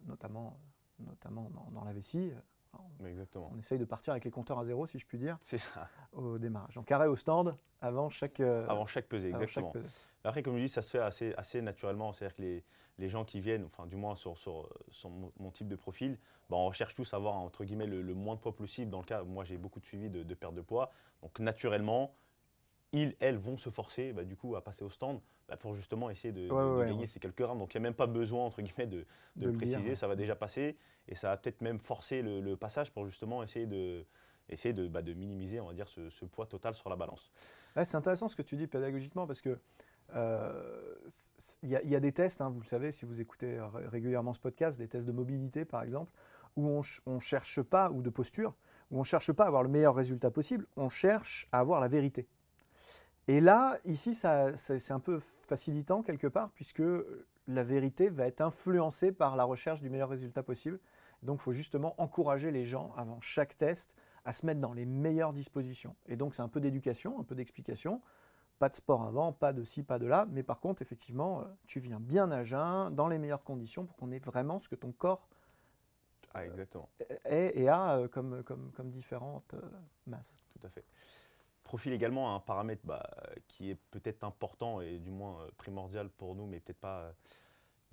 notamment, 0.07 0.59
notamment 0.99 1.51
dans, 1.51 1.71
dans 1.73 1.85
la 1.85 1.93
vessie. 1.93 2.33
On, 2.79 3.03
Mais 3.03 3.11
exactement. 3.11 3.51
on 3.55 3.59
essaye 3.59 3.79
de 3.79 3.85
partir 3.85 4.13
avec 4.13 4.25
les 4.25 4.31
compteurs 4.31 4.59
à 4.59 4.65
zéro, 4.65 4.87
si 4.87 4.99
je 4.99 5.07
puis 5.07 5.19
dire, 5.19 5.39
C'est 5.41 5.59
ça. 5.59 5.89
au 6.13 6.39
démarrage. 6.39 6.75
Donc 6.75 6.87
carré 6.87 7.07
au 7.09 7.17
stand 7.17 7.57
avant 7.81 8.09
chaque, 8.09 8.41
euh, 8.41 8.67
Avant 8.69 8.87
chaque 8.87 9.07
pesée, 9.09 9.29
avant 9.29 9.39
chaque 9.41 9.65
exactement. 9.65 9.71
pesée. 9.73 9.89
Après, 10.25 10.43
comme 10.43 10.57
je 10.57 10.63
dis, 10.63 10.69
ça 10.69 10.83
se 10.83 10.91
fait 10.91 10.99
assez, 11.01 11.35
assez 11.37 11.61
naturellement. 11.61 12.13
C'est-à-dire 12.13 12.37
que 12.37 12.43
les, 12.43 12.65
les 12.99 13.09
gens 13.09 13.25
qui 13.25 13.41
viennent, 13.41 13.65
enfin, 13.65 13.87
du 13.87 13.97
moins 13.97 14.17
sur, 14.17 14.39
sur, 14.39 14.69
sur 14.91 15.11
mon, 15.11 15.31
mon 15.39 15.51
type 15.51 15.69
de 15.69 15.77
profil, 15.77 16.19
bah, 16.49 16.57
on 16.57 16.67
recherche 16.67 16.95
tous 16.95 17.13
à 17.13 17.17
avoir, 17.17 17.35
entre 17.35 17.65
guillemets, 17.65 17.87
le, 17.87 18.01
le 18.03 18.15
moins 18.15 18.35
de 18.37 18.41
poids 18.41 18.55
possible. 18.55 18.91
Dans 18.91 19.01
le 19.01 19.05
cas, 19.05 19.23
moi, 19.23 19.45
j'ai 19.45 19.59
beaucoup 19.59 19.81
de 19.81 19.85
suivi 19.85 20.09
de, 20.09 20.23
de 20.23 20.35
perte 20.35 20.55
de 20.55 20.63
poids. 20.63 20.91
Donc, 21.23 21.39
naturellement, 21.41 22.15
ils, 22.93 23.17
elles, 23.21 23.37
vont 23.37 23.59
se 23.59 23.71
forcer, 23.71 24.13
bah, 24.13 24.25
du 24.25 24.37
coup, 24.37 24.57
à 24.57 24.63
passer 24.63 24.85
au 24.85 24.91
stand 24.91 25.21
bah, 25.49 25.57
pour 25.57 25.75
justement 25.75 26.11
essayer 26.11 26.33
de, 26.33 26.49
de- 26.49 26.53
Ouais, 26.53 26.63
ouais, 26.63 26.65
de 26.71 26.77
ouais, 26.79 26.87
gagner 26.87 27.01
ouais. 27.01 27.07
ces 27.07 27.21
quelques 27.21 27.39
grammes. 27.43 27.59
Donc, 27.59 27.75
il 27.75 27.79
n'y 27.79 27.85
a 27.85 27.89
même 27.89 27.95
pas 27.95 28.07
besoin, 28.07 28.45
entre 28.45 28.63
guillemets, 28.63 28.87
de, 28.87 29.05
le 29.37 29.53
préciser. 29.53 29.95
Ça 29.95 30.09
va 30.09 30.17
déjà 30.17 30.35
passer. 30.37 30.77
Et 31.09 31.15
ça 31.15 31.29
va 31.29 31.37
peut-être 31.37 31.61
même 31.61 31.79
forcer 31.79 32.23
le, 32.23 32.41
le 32.41 32.57
passage 32.57 32.91
pour 32.93 33.05
justement 33.07 33.43
essayer 33.43 33.67
de, 33.67 34.05
essayer 34.49 34.73
de, 34.73 34.89
bah, 34.89 35.03
de 35.03 35.13
minimiser, 35.13 35.61
on 35.61 35.67
va 35.67 35.75
dire, 35.75 35.89
ce, 35.89 36.09
ce 36.11 36.25
poids 36.25 36.47
total 36.47 36.75
sur 36.75 36.89
la 36.89 36.97
balance. 36.97 37.31
C'est 37.85 37.97
intéressant 37.97 38.29
ce 38.29 38.37
que 38.37 38.43
tu 38.43 38.57
dis 38.57 38.67
pédagogiquement 38.69 39.27
parce 39.27 39.41
que 39.41 39.59
euh, 40.15 40.95
il 41.63 41.71
y, 41.71 41.77
a- 41.77 41.83
il 41.83 41.91
y 41.91 41.97
a 41.97 42.01
des 42.01 42.13
tests, 42.13 42.41
hein, 42.41 42.49
vous 42.51 42.61
le 42.61 42.67
savez, 42.67 42.93
si 42.93 43.05
vous 43.05 43.21
écoutez 43.21 43.59
ré- 43.61 43.87
régulièrement 43.89 44.33
ce 44.33 44.39
podcast, 44.41 44.79
des 44.79 44.87
tests 44.89 45.07
de 45.07 45.13
mobilité 45.13 45.65
par 45.65 45.83
exemple, 45.83 46.13
où 46.57 46.69
on 46.69 46.83
ch- 46.83 47.01
on 47.07 47.19
cherche 47.21 47.61
pas, 47.63 47.91
ou 47.91 48.01
de 48.03 48.11
posture, 48.11 48.55
où 48.91 49.01
on 49.01 49.03
cherche 49.05 49.33
pas 49.33 49.45
à 49.45 49.47
avoir 49.49 49.63
le 49.63 49.69
meilleur 49.69 49.95
résultat 49.95 50.31
possible, 50.31 50.67
on 50.77 50.89
cherche 50.89 51.49
à 51.53 51.59
avoir 51.59 51.81
la 51.81 51.89
vérité. 51.89 52.29
Et 53.29 53.41
là, 53.41 53.79
ici, 53.85 54.15
ça- 54.15 54.57
c'est 54.57 54.79
c'est 54.79 54.93
un 54.93 55.01
peu 55.01 55.19
facilitant 55.49 56.03
quelque 56.03 56.27
part, 56.27 56.51
puisque 56.51 56.83
la 57.47 57.63
vérité 57.63 58.09
va 58.09 58.27
être 58.27 58.41
influencée 58.41 59.13
par 59.13 59.37
la 59.37 59.45
recherche 59.45 59.81
du 59.81 59.91
meilleur 59.91 60.09
résultat 60.09 60.43
possible. 60.43 60.79
Donc, 61.23 61.41
il 61.41 61.43
faut 61.43 61.53
justement 61.53 61.95
encourager 62.01 62.51
les 62.51 62.65
gens, 62.67 62.93
avant 62.97 63.21
chaque 63.21 63.57
test, 63.57 63.95
à 64.25 64.33
se 64.33 64.45
mettre 64.47 64.61
dans 64.61 64.73
les 64.73 64.85
meilleures 64.87 65.33
dispositions. 65.33 65.97
Et 66.07 66.17
donc, 66.17 66.35
c'est 66.35 66.43
un 66.43 66.49
peu 66.49 66.61
d'éducation, 66.61 67.19
un 67.21 67.25
peu 67.25 67.35
d'explication. 67.35 68.01
Pas 68.59 68.69
de 68.69 68.77
sport 68.77 69.03
avant, 69.03 69.33
pas 69.33 69.53
de 69.53 69.65
ci, 69.65 69.83
pas 69.83 69.99
de 69.99 70.07
là. 70.07 70.27
Mais 70.31 70.43
par 70.43 70.61
contre, 70.61 70.81
effectivement, 70.83 71.41
euh, 71.41 71.45
tu 71.67 71.81
viens 71.81 72.01
bien 72.01 72.31
à 72.31 72.45
jeun, 72.45 72.95
dans 72.95 73.09
les 73.09 73.19
meilleures 73.19 73.43
conditions, 73.43 73.85
pour 73.85 73.97
qu'on 73.97 74.13
ait 74.13 74.19
vraiment 74.21 74.61
ce 74.61 74.69
que 74.69 74.77
ton 74.77 74.93
corps 74.93 75.29
Ah, 76.35 76.45
exactement. 76.47 76.89
est 77.25 77.53
et 77.59 77.69
a 77.69 77.97
euh, 77.99 78.09
comme, 78.09 78.43
comme, 78.45 78.71
comme 78.73 78.91
différentes 78.91 79.55
euh, 79.55 79.61
masses. 80.07 80.37
Tout 80.59 80.67
à 80.67 80.71
fait. 80.71 80.85
Profil 81.65 81.93
également 81.93 82.35
un 82.35 82.41
paramètre 82.41 82.83
bah, 82.85 83.03
qui 83.49 83.71
est 83.71 83.79
peut-être 83.91 84.23
important 84.23 84.81
et 84.81 84.99
du 84.99 85.11
moins 85.11 85.41
euh, 85.41 85.51
primordial 85.57 86.09
pour 86.11 86.35
nous, 86.35 86.47
mais 86.47 86.61
peut-être 86.61 86.79
pas 86.81 87.13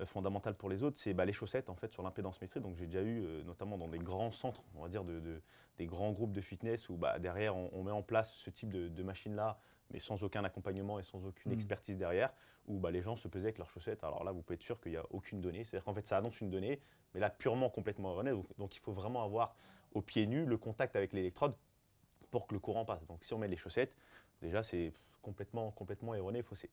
euh, 0.00 0.06
fondamental 0.06 0.54
pour 0.54 0.68
les 0.68 0.82
autres, 0.82 0.98
c'est 1.00 1.14
bah, 1.14 1.24
les 1.24 1.32
chaussettes 1.32 1.68
en 1.70 1.74
fait 1.74 1.90
sur 1.92 2.02
l'impédance 2.02 2.40
métrique. 2.40 2.62
Donc 2.62 2.76
j'ai 2.76 2.86
déjà 2.86 3.02
eu, 3.02 3.24
euh, 3.24 3.42
notamment 3.44 3.78
dans 3.78 3.88
des 3.88 3.98
grands 3.98 4.30
centres, 4.30 4.62
on 4.76 4.82
va 4.82 4.88
dire 4.88 5.04
de, 5.04 5.20
de- 5.20 5.42
des 5.78 5.86
grands 5.86 6.12
groupes 6.12 6.32
de 6.32 6.40
fitness 6.42 6.88
où 6.90 6.96
bah, 6.96 7.18
derrière 7.18 7.56
on, 7.56 7.70
on 7.72 7.82
met 7.82 7.90
en 7.90 8.02
place 8.02 8.34
ce 8.34 8.50
type 8.50 8.72
de, 8.72 8.88
de 8.88 9.02
machine-là, 9.02 9.58
mais 9.90 10.00
sans 10.00 10.22
aucun 10.22 10.44
accompagnement 10.44 10.98
et 10.98 11.02
sans 11.02 11.24
aucune 11.24 11.50
Mm. 11.52 11.54
expertise 11.54 11.96
derrière, 11.96 12.32
où 12.66 12.78
bah, 12.78 12.90
les 12.90 13.00
gens 13.02 13.16
se 13.16 13.26
pesaient 13.26 13.46
avec 13.46 13.58
leurs 13.58 13.70
chaussettes. 13.70 14.04
Alors 14.04 14.22
là, 14.22 14.32
vous 14.32 14.42
pouvez 14.42 14.56
être 14.56 14.62
sûr 14.62 14.80
qu'il 14.80 14.92
n'y 14.92 14.98
a 14.98 15.04
aucune 15.10 15.40
donnée. 15.40 15.64
C'est-à-dire 15.64 15.84
qu'en 15.84 15.94
fait, 15.94 16.06
ça 16.06 16.18
annonce 16.18 16.40
une 16.40 16.50
donnée, 16.50 16.80
mais 17.14 17.20
là 17.20 17.30
purement 17.30 17.70
complètement 17.70 18.12
erronée. 18.12 18.30
Donc, 18.32 18.46
donc 18.58 18.76
il 18.76 18.80
faut 18.80 18.92
vraiment 18.92 19.24
avoir 19.24 19.54
au 19.94 20.02
pied 20.02 20.26
nu 20.26 20.44
le 20.44 20.58
contact 20.58 20.94
avec 20.94 21.12
l'électrode 21.14 21.54
pour 22.32 22.48
que 22.48 22.54
le 22.54 22.60
courant 22.60 22.84
passe. 22.84 23.06
Donc 23.06 23.22
si 23.22 23.32
on 23.34 23.38
met 23.38 23.46
les 23.46 23.56
chaussettes, 23.56 23.94
déjà 24.40 24.64
c'est 24.64 24.92
complètement, 25.20 25.70
complètement 25.70 26.16
erroné, 26.16 26.42
faussé. 26.42 26.68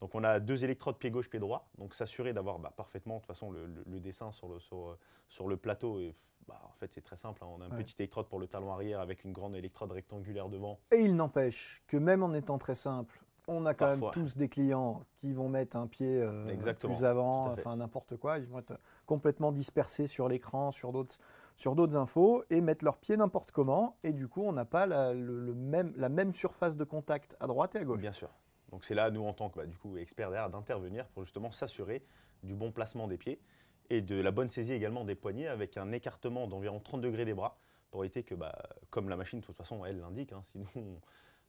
Donc 0.00 0.14
on 0.14 0.24
a 0.24 0.40
deux 0.40 0.64
électrodes 0.64 0.96
pied 0.96 1.10
gauche, 1.10 1.28
pied 1.28 1.40
droit, 1.40 1.68
donc 1.76 1.94
s'assurer 1.94 2.32
d'avoir 2.32 2.58
bah, 2.58 2.72
parfaitement, 2.74 3.16
de 3.16 3.20
toute 3.20 3.26
façon, 3.26 3.50
le, 3.50 4.00
dessin 4.00 4.32
sur 4.32 4.48
le, 4.48 4.58
sur, 4.58 4.96
sur 5.28 5.46
le 5.46 5.58
plateau. 5.58 6.00
Et, 6.00 6.14
bah, 6.48 6.58
en 6.64 6.72
fait, 6.78 6.90
c'est 6.94 7.04
très 7.04 7.18
simple. 7.18 7.44
Hein. 7.44 7.48
On 7.50 7.60
a 7.60 7.66
un 7.66 7.70
petit 7.76 7.94
électrode 7.98 8.26
pour 8.26 8.38
le 8.38 8.46
talon 8.46 8.72
arrière 8.72 9.00
avec 9.00 9.24
une 9.24 9.32
grande 9.32 9.54
électrode 9.54 9.92
rectangulaire 9.92 10.48
devant. 10.48 10.80
Et 10.90 11.00
il 11.00 11.16
n'empêche 11.16 11.82
que 11.86 11.98
même 11.98 12.22
en 12.22 12.32
étant 12.32 12.56
très 12.56 12.74
simple, 12.74 13.20
on 13.46 13.66
a 13.66 13.74
quand 13.74 13.96
même 13.96 14.10
tous 14.12 14.36
des 14.36 14.48
clients 14.48 15.04
qui 15.20 15.32
vont 15.32 15.48
mettre 15.48 15.76
un 15.76 15.86
pied 15.86 16.20
euh, 16.22 16.72
plus 16.74 17.04
avant, 17.04 17.50
enfin 17.50 17.76
n'importe 17.76 18.16
quoi. 18.16 18.38
Ils 18.38 18.46
vont 18.46 18.60
être 18.60 18.78
complètement 19.06 19.52
dispersés 19.52 20.06
sur 20.06 20.28
l'écran, 20.28 20.70
sur 20.70 20.92
d'autres 20.92 21.18
sur 21.60 21.74
d'autres 21.74 21.98
infos 21.98 22.42
et 22.48 22.62
mettre 22.62 22.86
leurs 22.86 22.96
pieds 22.96 23.18
n'importe 23.18 23.52
comment. 23.52 23.98
Et 24.02 24.12
du 24.12 24.28
coup, 24.28 24.42
on 24.42 24.52
n'a 24.52 24.64
pas 24.64 24.86
la, 24.86 25.12
le, 25.12 25.54
même, 25.54 25.92
la 25.96 26.08
même 26.08 26.32
surface 26.32 26.74
de 26.74 26.84
contact 26.84 27.36
à 27.38 27.46
droite 27.46 27.74
et 27.74 27.78
à 27.78 27.84
gauche. 27.84 28.00
Bien 28.00 28.12
sûr. 28.12 28.30
Donc 28.70 28.82
c'est 28.84 28.94
là, 28.94 29.10
nous, 29.10 29.22
en 29.22 29.34
tant 29.34 29.50
que 29.50 29.58
bah, 29.58 29.66
du 29.66 29.76
coup, 29.76 29.98
experts 29.98 30.30
derrière, 30.30 30.48
d'intervenir 30.48 31.06
pour 31.08 31.22
justement 31.22 31.50
s'assurer 31.50 32.02
du 32.42 32.54
bon 32.54 32.72
placement 32.72 33.08
des 33.08 33.18
pieds 33.18 33.42
et 33.90 34.00
de 34.00 34.16
la 34.16 34.30
bonne 34.30 34.48
saisie 34.48 34.72
également 34.72 35.04
des 35.04 35.14
poignets 35.14 35.48
avec 35.48 35.76
un 35.76 35.92
écartement 35.92 36.46
d'environ 36.46 36.80
30 36.80 37.02
degrés 37.02 37.26
des 37.26 37.34
bras 37.34 37.58
pour 37.90 38.04
éviter 38.04 38.22
que, 38.22 38.34
bah, 38.34 38.54
comme 38.88 39.10
la 39.10 39.16
machine, 39.16 39.40
de 39.40 39.44
toute 39.44 39.56
façon, 39.56 39.84
elle 39.84 40.00
l'indique, 40.00 40.32
hein, 40.32 40.40
sinon 40.44 40.66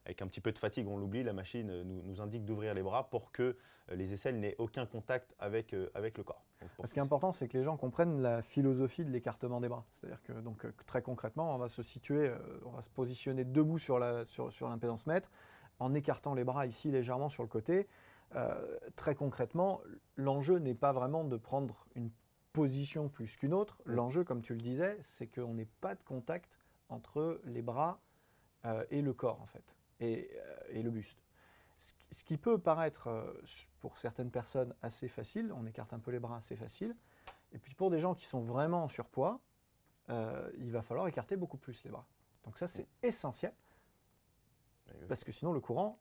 avec 0.06 0.22
un 0.22 0.28
petit 0.28 0.42
peu 0.42 0.52
de 0.52 0.58
fatigue, 0.58 0.88
on 0.88 0.98
l'oublie, 0.98 1.24
la 1.24 1.34
machine 1.34 1.70
euh, 1.70 1.84
nous, 1.84 2.22
indique 2.22 2.46
d'ouvrir 2.46 2.74
les 2.74 2.82
bras 2.82 3.10
pour 3.10 3.32
que 3.32 3.44
euh, 3.44 3.96
les 3.96 4.14
aisselles 4.14 4.40
n'aient 4.40 4.56
aucun 4.58 4.86
contact 4.86 5.36
avec, 5.40 5.74
euh, 5.74 5.92
avec 5.94 6.18
le 6.18 6.24
corps. 6.24 6.44
Ce 6.84 6.94
qui 6.94 7.00
est 7.00 7.04
important, 7.04 7.32
c'est 7.32 7.48
que 7.48 7.58
les 7.58 7.64
gens 7.64 7.78
comprennent 7.78 8.22
la 8.22 8.42
philosophie 8.42 9.06
de 9.06 9.12
l'écartement 9.12 9.62
des 9.62 9.70
bras. 9.70 9.86
C'est-à-dire 9.94 10.22
que 10.24 10.34
donc, 10.34 10.66
très 10.86 11.02
concrètement, 11.02 11.56
on 11.56 11.58
va 11.58 11.70
se 11.70 11.82
situer, 11.82 12.32
on 12.66 12.72
va 12.72 12.84
se 12.84 12.90
positionner 12.90 13.46
debout 13.46 13.80
sur 13.80 13.98
l'impédance 13.98 15.02
sur, 15.02 15.08
mètre, 15.08 15.32
en 15.80 15.96
écartant 15.96 16.36
les 16.36 16.44
bras 16.44 16.68
ici 16.68 16.92
légèrement 16.92 17.30
sur 17.30 17.42
le 17.42 17.50
côté. 17.50 17.88
très 18.96 19.16
concrètement, 19.16 19.82
l'enjeu 20.18 20.60
n'est 20.60 20.76
pas 20.76 20.92
vraiment 20.92 21.24
de 21.24 21.36
prendre 21.36 21.88
une 21.96 22.12
position 22.54 23.10
plus 23.10 23.38
qu'une 23.38 23.56
autre. 23.56 23.82
L'enjeu, 23.86 24.24
comme 24.24 24.44
tu 24.44 24.54
le 24.54 24.62
disais, 24.62 25.00
c'est 25.02 25.26
qu'on 25.26 25.56
n'ait 25.56 25.70
pas 25.82 25.96
de 25.96 26.04
contact 26.04 26.60
entre 26.90 27.42
les 27.46 27.64
bras 27.64 28.00
et 28.92 29.02
le 29.02 29.14
corps, 29.14 29.42
en 29.42 29.48
fait. 29.48 29.64
Euh, 30.02 30.24
et, 30.70 30.82
le 30.82 30.90
buste. 30.90 31.18
Ce 32.12 32.24
qui 32.24 32.38
peut 32.38 32.58
paraître 32.58 33.08
euh, 33.08 33.42
pour 33.80 33.98
certaines 33.98 34.32
personnes 34.32 34.74
assez 34.82 35.08
facile, 35.08 35.52
on 35.54 35.66
écarte 35.66 35.94
un 35.94 36.00
peu 36.00 36.12
les 36.12 36.20
bras, 36.20 36.38
assez 36.38 36.56
facile. 36.56 36.96
Et 37.54 37.60
puis 37.60 37.74
pour 37.76 37.90
des 37.90 38.00
gens 38.00 38.14
qui 38.16 38.26
sont 38.26 38.42
vraiment 38.42 38.84
en 38.84 38.88
surpoids, 38.88 39.40
euh, 40.10 40.50
il 40.58 40.72
va 40.72 40.82
falloir 40.82 41.08
écarter 41.08 41.36
beaucoup 41.36 41.58
plus 41.58 41.84
les 41.84 41.92
bras. 41.92 42.06
Donc 42.44 42.58
ça 42.58 42.68
c'est 42.68 42.88
essentiel, 43.04 43.54
parce 45.08 45.24
que 45.24 45.32
sinon 45.32 45.54
le 45.54 45.60
courant, 45.60 46.00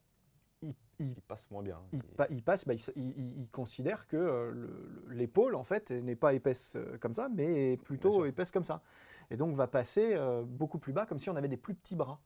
il, 0.98 1.14
passe 1.22 1.50
moins 1.50 1.62
bien. 1.62 1.80
Il, 1.92 2.02
il 2.30 2.42
passe, 2.42 2.66
bah, 2.66 2.74
il, 2.96 3.48
considère 3.50 4.06
que 4.06 5.04
l'épaule 5.08 5.54
en 5.54 5.64
fait 5.64 5.90
n'est 5.90 6.16
pas 6.16 6.34
épaisse 6.34 6.76
comme 7.00 7.14
ça, 7.14 7.28
mais 7.28 7.76
plutôt 7.78 8.24
épaisse 8.24 8.50
comme 8.50 8.64
ça. 8.64 8.82
Et 9.30 9.36
donc 9.36 9.54
va 9.54 9.66
passer 9.66 10.16
beaucoup 10.46 10.78
plus 10.78 10.92
bas, 10.92 11.06
comme 11.06 11.18
si 11.18 11.30
on 11.30 11.36
avait 11.36 11.48
des 11.48 11.56
plus 11.56 11.74
petits 11.74 11.96
bras. 11.96 12.20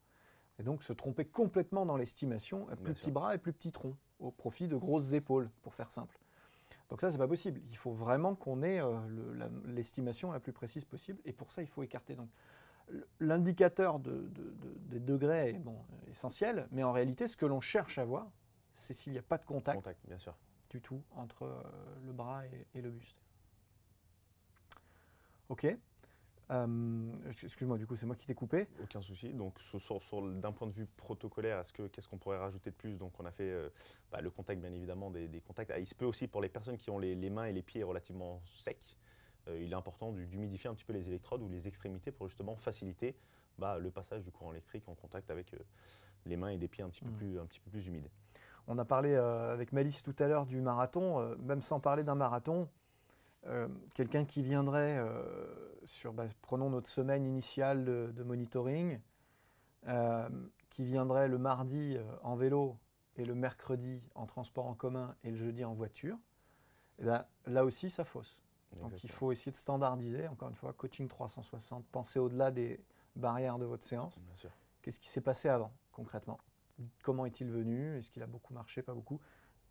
Et 0.58 0.62
donc 0.62 0.84
se 0.84 0.92
tromper 0.92 1.24
complètement 1.24 1.84
dans 1.84 1.96
l'estimation, 1.96 2.66
plus 2.82 2.94
petit 2.94 3.10
bras 3.10 3.34
et 3.34 3.38
plus 3.38 3.52
petit 3.52 3.72
tronc, 3.72 3.96
au 4.20 4.30
profit 4.30 4.68
de 4.68 4.76
grosses 4.76 5.12
épaules, 5.12 5.50
pour 5.62 5.74
faire 5.74 5.90
simple. 5.90 6.16
Donc 6.90 7.00
ça, 7.00 7.10
c'est 7.10 7.18
pas 7.18 7.28
possible. 7.28 7.60
Il 7.70 7.76
faut 7.76 7.92
vraiment 7.92 8.34
qu'on 8.34 8.62
ait 8.62 8.80
euh, 8.80 9.48
l'estimation 9.66 10.30
la, 10.30 10.40
plus 10.40 10.52
précise 10.52 10.84
possible, 10.84 11.20
et 11.24 11.32
pour 11.32 11.50
ça, 11.50 11.62
il 11.62 11.68
faut 11.68 11.82
écarter. 11.82 12.14
Donc 12.14 12.28
l'indicateur 13.18 13.98
des 13.98 15.00
degrés 15.00 15.50
est 15.50 15.52
bon, 15.54 15.78
essentiel, 16.10 16.68
mais 16.70 16.84
en 16.84 16.92
réalité, 16.92 17.26
ce 17.26 17.36
que 17.36 17.46
l'on 17.46 17.60
cherche 17.60 17.98
à 17.98 18.04
voir, 18.04 18.30
c'est 18.74 18.94
s'il 18.94 19.12
n'y 19.12 19.18
a 19.18 19.22
pas 19.22 19.38
de 19.38 19.44
contact, 19.44 19.88
bien 20.06 20.18
sûr. 20.18 20.36
du 20.70 20.80
tout 20.80 21.02
entre 21.12 21.44
euh, 21.44 21.62
le 22.04 22.12
bras 22.12 22.46
et, 22.46 22.66
et 22.74 22.82
le 22.82 22.90
buste. 22.90 23.22
Ok? 25.48 25.66
Euh, 26.50 27.12
excuse-moi, 27.42 27.78
du 27.78 27.86
coup, 27.86 27.96
c'est 27.96 28.06
moi 28.06 28.16
qui 28.16 28.26
t'ai 28.26 28.34
coupé. 28.34 28.68
Aucun 28.82 29.00
souci. 29.00 29.32
Donc, 29.32 29.54
d'un 30.40 30.52
point 30.52 30.68
de 30.68 30.72
vue 30.72 30.86
protocolaire, 30.96 31.60
est-ce 31.60 31.72
que 31.72 31.86
qu'est-ce 31.88 32.08
qu'on 32.08 32.18
pourrait 32.18 32.38
rajouter 32.38 32.70
de 32.70 32.74
plus? 32.74 32.98
Donc, 32.98 33.12
on 33.18 33.24
a 33.24 33.30
fait 33.30 33.50
euh, 33.50 33.68
bah, 34.12 34.20
le 34.20 34.30
contact, 34.30 34.60
bien 34.60 34.72
évidemment, 34.72 35.10
des, 35.10 35.40
contacts. 35.46 35.70
Ah, 35.70 35.78
il 35.78 35.86
se 35.86 35.94
peut 35.94 36.04
aussi 36.04 36.28
pour 36.28 36.42
les 36.42 36.48
personnes 36.48 36.76
qui 36.76 36.90
ont 36.90 36.98
les, 36.98 37.30
mains 37.30 37.46
et 37.46 37.52
les 37.52 37.62
pieds 37.62 37.82
relativement 37.82 38.42
secs. 38.44 38.98
Euh, 39.48 39.60
il 39.62 39.72
est 39.72 39.76
important 39.76 40.12
d'humidifier 40.12 40.70
un 40.70 40.74
petit 40.74 40.84
peu 40.84 40.92
les 40.92 41.06
électrodes 41.06 41.42
ou 41.42 41.48
les 41.48 41.66
extrémités 41.68 42.10
pour 42.10 42.28
justement 42.28 42.56
faciliter 42.56 43.14
bah, 43.58 43.78
le 43.78 43.90
passage 43.90 44.22
du 44.22 44.30
courant 44.30 44.52
électrique 44.52 44.88
en 44.88 44.94
contact 44.94 45.30
avec 45.30 45.54
les 46.26 46.36
mains 46.36 46.48
et 46.48 46.58
des 46.58 46.68
pieds 46.68 46.82
un 46.82 46.88
petit, 46.88 47.04
peu, 47.04 47.10
plus, 47.10 47.38
un 47.38 47.46
petit 47.46 47.60
peu 47.60 47.70
plus 47.70 47.86
humides. 47.86 48.08
On 48.66 48.78
a 48.78 48.84
parlé 48.86 49.14
avec 49.14 49.72
Malice 49.72 50.02
tout 50.02 50.16
à 50.18 50.26
l'heure 50.26 50.46
du 50.46 50.60
marathon. 50.62 51.36
même 51.36 51.60
sans 51.60 51.80
parler 51.80 52.02
d'un 52.02 52.14
marathon, 52.14 52.68
euh, 53.46 53.68
quelqu'un 53.94 54.24
qui 54.24 54.42
viendrait 54.42 54.96
euh, 54.98 55.22
sur, 55.84 56.12
bah, 56.12 56.26
prenons 56.42 56.70
notre 56.70 56.88
semaine 56.88 57.26
initiale 57.26 57.84
de, 57.84 58.22
monitoring, 58.22 59.00
euh, 59.86 60.28
qui 60.70 60.84
viendrait 60.84 61.28
le 61.28 61.38
mardi 61.38 61.98
en 62.22 62.36
vélo 62.36 62.78
et 63.16 63.24
le 63.24 63.34
mercredi 63.34 64.02
en 64.14 64.26
transport 64.26 64.66
en 64.66 64.74
commun 64.74 65.14
et 65.22 65.30
le 65.30 65.36
jeudi 65.36 65.64
en 65.64 65.74
voiture, 65.74 66.16
et 66.98 67.02
eh 67.02 67.04
ben, 67.04 67.24
là 67.46 67.64
aussi 67.64 67.90
ça 67.90 68.04
fausse. 68.04 68.38
Donc 68.80 69.04
il 69.04 69.10
faut 69.10 69.30
essayer 69.30 69.52
de 69.52 69.56
standardiser, 69.56 70.26
encore 70.26 70.48
une 70.48 70.56
fois, 70.56 70.72
coaching 70.72 71.06
360, 71.06 71.86
penser 71.86 72.18
au-delà 72.18 72.50
des 72.50 72.80
barrières 73.14 73.58
de 73.58 73.64
votre 73.64 73.84
séance. 73.84 74.18
Qu'est-ce 74.82 74.98
qui 74.98 75.08
s'est 75.08 75.20
passé 75.20 75.48
avant, 75.48 75.72
concrètement? 75.92 76.38
Comment 77.02 77.24
est-il 77.24 77.50
venu? 77.50 77.96
Est-ce 77.96 78.10
qu'il 78.10 78.22
a 78.22 78.26
beaucoup 78.26 78.52
marché, 78.52 78.82
pas 78.82 78.94
beaucoup 78.94 79.20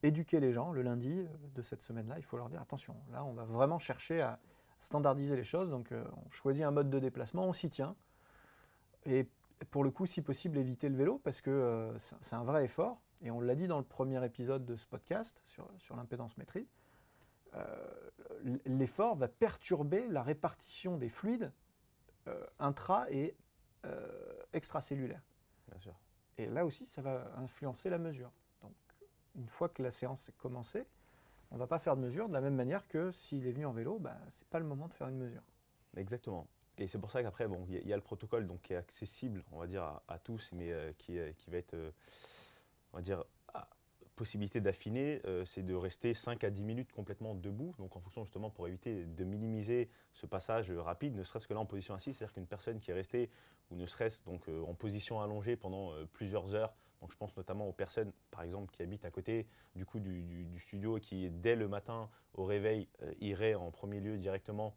éduquer 0.03 0.39
les 0.39 0.51
gens 0.51 0.71
le 0.71 0.81
lundi 0.81 1.19
euh, 1.19 1.27
de 1.55 1.61
cette 1.61 1.81
semaine-là. 1.81 2.15
Il 2.17 2.23
faut 2.23 2.37
leur 2.37 2.49
dire 2.49 2.61
attention, 2.61 2.95
là 3.11 3.23
on 3.23 3.33
va 3.33 3.45
vraiment 3.45 3.79
chercher 3.79 4.21
à 4.21 4.39
standardiser 4.81 5.35
les 5.35 5.43
choses. 5.43 5.69
Donc 5.69 5.91
euh, 5.91 6.03
on 6.25 6.29
choisit 6.29 6.63
un 6.63 6.71
mode 6.71 6.89
de 6.89 6.99
déplacement, 6.99 7.45
on 7.45 7.53
s'y 7.53 7.69
tient. 7.69 7.95
Et 9.05 9.27
pour 9.71 9.83
le 9.83 9.91
coup, 9.91 10.05
si 10.05 10.21
possible, 10.21 10.57
éviter 10.57 10.89
le 10.89 10.95
vélo 10.95 11.19
parce 11.23 11.41
que 11.41 11.49
euh, 11.49 11.97
c'est 11.99 12.35
un 12.35 12.43
vrai 12.43 12.65
effort. 12.65 13.01
Et 13.21 13.31
on 13.31 13.39
l'a 13.39 13.55
dit 13.55 13.67
dans 13.67 13.77
le 13.77 13.85
premier 13.85 14.23
épisode 14.25 14.65
de 14.65 14.75
ce 14.75 14.85
podcast 14.85 15.41
sur, 15.45 15.69
sur 15.79 15.95
l'impédance 15.95 16.37
métrie. 16.37 16.67
L'effort 18.65 19.15
va 19.15 19.27
perturber 19.27 20.07
la 20.07 20.23
répartition 20.23 20.97
des 20.97 21.07
fluides 21.07 21.53
intra 22.59 23.09
et 23.11 23.37
extracellulaires. 24.51 25.21
Bien 25.69 25.79
sûr. 25.79 25.93
Et 26.37 26.47
là 26.47 26.65
aussi, 26.65 26.85
ça 26.87 27.01
va 27.01 27.31
influencer 27.37 27.89
la 27.89 27.99
mesure 27.99 28.31
une 29.35 29.47
fois 29.47 29.69
que 29.69 29.81
la 29.81 29.91
séance 29.91 30.27
est 30.29 30.37
commencée, 30.37 30.85
on 31.51 31.55
ne 31.55 31.59
va 31.59 31.67
pas 31.67 31.79
faire 31.79 31.95
de 31.95 32.01
mesure 32.01 32.27
de 32.27 32.33
la 32.33 32.41
même 32.41 32.55
manière 32.55 32.87
que 32.87 33.11
s'il 33.11 33.45
est 33.47 33.51
venu 33.51 33.65
en 33.65 33.73
vélo, 33.73 33.99
bah, 33.99 34.17
ce 34.31 34.39
n'est 34.39 34.49
pas 34.49 34.59
le 34.59 34.65
moment 34.65 34.87
de 34.87 34.93
faire 34.93 35.07
une 35.07 35.17
mesure. 35.17 35.43
Exactement. 35.95 36.47
Et 36.79 36.87
c'est 36.87 36.97
pour 36.97 37.11
ça 37.11 37.21
qu'après, 37.21 37.47
bon, 37.47 37.65
il 37.69 37.87
y, 37.87 37.93
a 37.93 37.95
le 37.95 38.01
protocole 38.01 38.47
donc, 38.47 38.61
qui 38.63 38.73
est 38.73 38.77
accessible, 38.77 39.43
on 39.51 39.59
va 39.59 39.67
dire, 39.67 39.99
à, 40.07 40.17
tous, 40.17 40.49
mais 40.53 40.71
euh, 40.71 40.91
qui, 40.97 41.17
va 41.47 41.57
être, 41.57 41.75
euh, 41.75 41.91
on 42.93 42.97
va 42.97 43.03
dire, 43.03 43.23
possibilité 44.15 44.61
d'affiner, 44.61 45.21
euh, 45.25 45.43
c'est 45.45 45.63
de 45.63 45.73
rester 45.73 46.13
5 46.13 46.43
à 46.43 46.49
10 46.49 46.63
minutes 46.63 46.91
complètement 46.91 47.33
debout, 47.33 47.73
donc 47.79 47.95
en 47.95 47.99
fonction 47.99 48.23
justement 48.23 48.49
pour 48.49 48.67
éviter 48.67 49.05
de 49.05 49.23
minimiser 49.23 49.89
ce 50.13 50.25
passage 50.25 50.71
rapide, 50.71 51.15
ne 51.15 51.23
serait-ce 51.23 51.47
que 51.47 51.53
là 51.53 51.59
en 51.59 51.65
position 51.65 51.93
assise, 51.93 52.17
c'est-à-dire 52.17 52.33
qu'une 52.33 52.47
personne 52.47 52.79
qui 52.79 52.91
est 52.91 52.93
restée, 52.93 53.29
ou 53.71 53.75
ne 53.75 53.85
serait-ce 53.85 54.23
donc 54.25 54.47
en 54.47 54.73
position 54.75 55.21
allongée 55.21 55.55
pendant 55.55 55.93
plusieurs 56.13 56.53
heures, 56.53 56.75
donc 57.03 57.11
je 57.11 57.17
pense 57.17 57.35
notamment 57.35 57.67
aux 57.67 57.73
personnes, 57.73 58.13
par 58.31 58.43
exemple, 58.43 58.71
qui 58.71 58.81
habitent 58.81 59.03
à 59.03 59.11
côté 59.11 59.45
du 59.75 59.85
coup 59.85 59.99
du, 59.99 60.57
studio 60.57 60.97
et 60.97 61.01
qui, 61.01 61.29
dès 61.29 61.57
le 61.57 61.67
matin 61.67 62.09
au 62.33 62.45
réveil, 62.45 62.87
euh, 63.01 63.13
iraient 63.19 63.55
en 63.55 63.71
premier 63.71 63.99
lieu 63.99 64.17
directement 64.17 64.73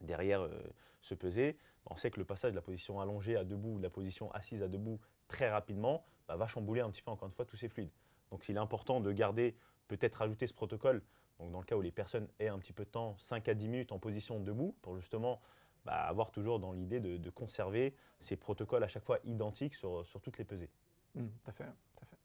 derrière 0.00 0.40
euh, 0.40 0.58
se 1.02 1.14
peser. 1.14 1.58
On 1.84 1.96
sait 1.96 2.10
que 2.10 2.18
le 2.18 2.24
passage 2.24 2.52
de 2.52 2.56
la 2.56 2.62
position 2.62 2.98
allongée 2.98 3.36
à 3.36 3.44
debout, 3.44 3.76
de 3.76 3.82
la 3.82 3.90
position 3.90 4.32
assise 4.32 4.62
à 4.62 4.68
debout, 4.68 5.00
très 5.28 5.50
rapidement, 5.50 6.02
bah, 6.26 6.36
va 6.36 6.46
chambouler 6.46 6.80
un 6.80 6.88
petit 6.88 7.02
peu 7.02 7.10
encore 7.10 7.28
une 7.28 7.34
fois 7.34 7.44
tous 7.44 7.56
ces 7.56 7.68
fluides. 7.68 7.92
Donc 8.30 8.48
il 8.48 8.56
est 8.56 8.60
important 8.60 9.00
de 9.00 9.12
garder, 9.12 9.56
peut-être 9.88 10.16
rajouter 10.16 10.46
ce 10.46 10.54
protocole, 10.54 11.02
donc 11.38 11.52
dans 11.52 11.58
le 11.58 11.64
cas 11.64 11.76
où 11.76 11.80
les 11.80 11.90
personnes 11.90 12.28
aient 12.38 12.48
un 12.48 12.58
petit 12.58 12.72
peu 12.72 12.84
de 12.84 12.90
temps, 12.90 13.16
5 13.18 13.48
à 13.48 13.54
10 13.54 13.68
minutes 13.68 13.92
en 13.92 13.98
position 13.98 14.38
debout, 14.38 14.74
pour 14.82 14.96
justement 14.96 15.40
bah, 15.84 15.94
avoir 15.94 16.30
toujours 16.30 16.58
dans 16.58 16.72
l'idée 16.72 17.00
de, 17.00 17.30
conserver 17.30 17.94
ces 18.20 18.36
protocoles 18.36 18.84
à 18.84 18.88
chaque 18.88 19.04
fois 19.04 19.18
identiques 19.24 19.74
sur, 19.74 20.04
sur 20.04 20.20
toutes 20.20 20.38
les 20.38 20.44
pesées. 20.44 20.68
Mmh, 21.14 21.26
tout 21.26 21.50
à 21.50 21.52
fait. 21.52 21.64
fait. 21.64 22.16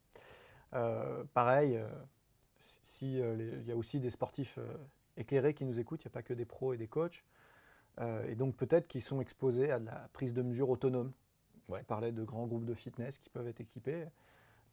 Euh, 0.74 1.24
pareil, 1.34 1.78
euh, 1.78 1.88
si, 2.60 3.22
euh, 3.22 3.60
il 3.62 3.68
y 3.68 3.72
a 3.72 3.78
aussi 3.78 4.00
des 4.00 4.10
sportifs 4.10 4.60
éclairés 5.16 5.54
qui 5.54 5.64
nous 5.64 5.80
écoutent, 5.80 6.04
il 6.04 6.08
n'y 6.08 6.12
a 6.12 6.14
pas 6.14 6.24
que 6.24 6.34
des 6.34 6.46
pros 6.46 6.74
et 6.74 6.78
des 6.78 6.88
coachs, 6.88 7.24
et 8.28 8.36
donc 8.36 8.58
peut-être 8.58 8.90
qu'ils 8.90 9.02
sont 9.02 9.22
exposés 9.22 9.72
à 9.72 9.80
de 9.80 9.86
la 9.86 10.10
prise 10.12 10.34
de 10.34 10.42
mesure 10.42 10.70
autonome. 10.70 11.14
Ouais. 11.70 11.80
Tu 11.80 11.86
parlais 11.86 12.12
de 12.12 12.24
grands 12.24 12.46
groupes 12.46 12.66
de 12.66 12.74
fitness 12.74 13.18
qui 13.18 13.30
peuvent 13.30 13.48
être 13.48 13.62
équipés. 13.62 14.06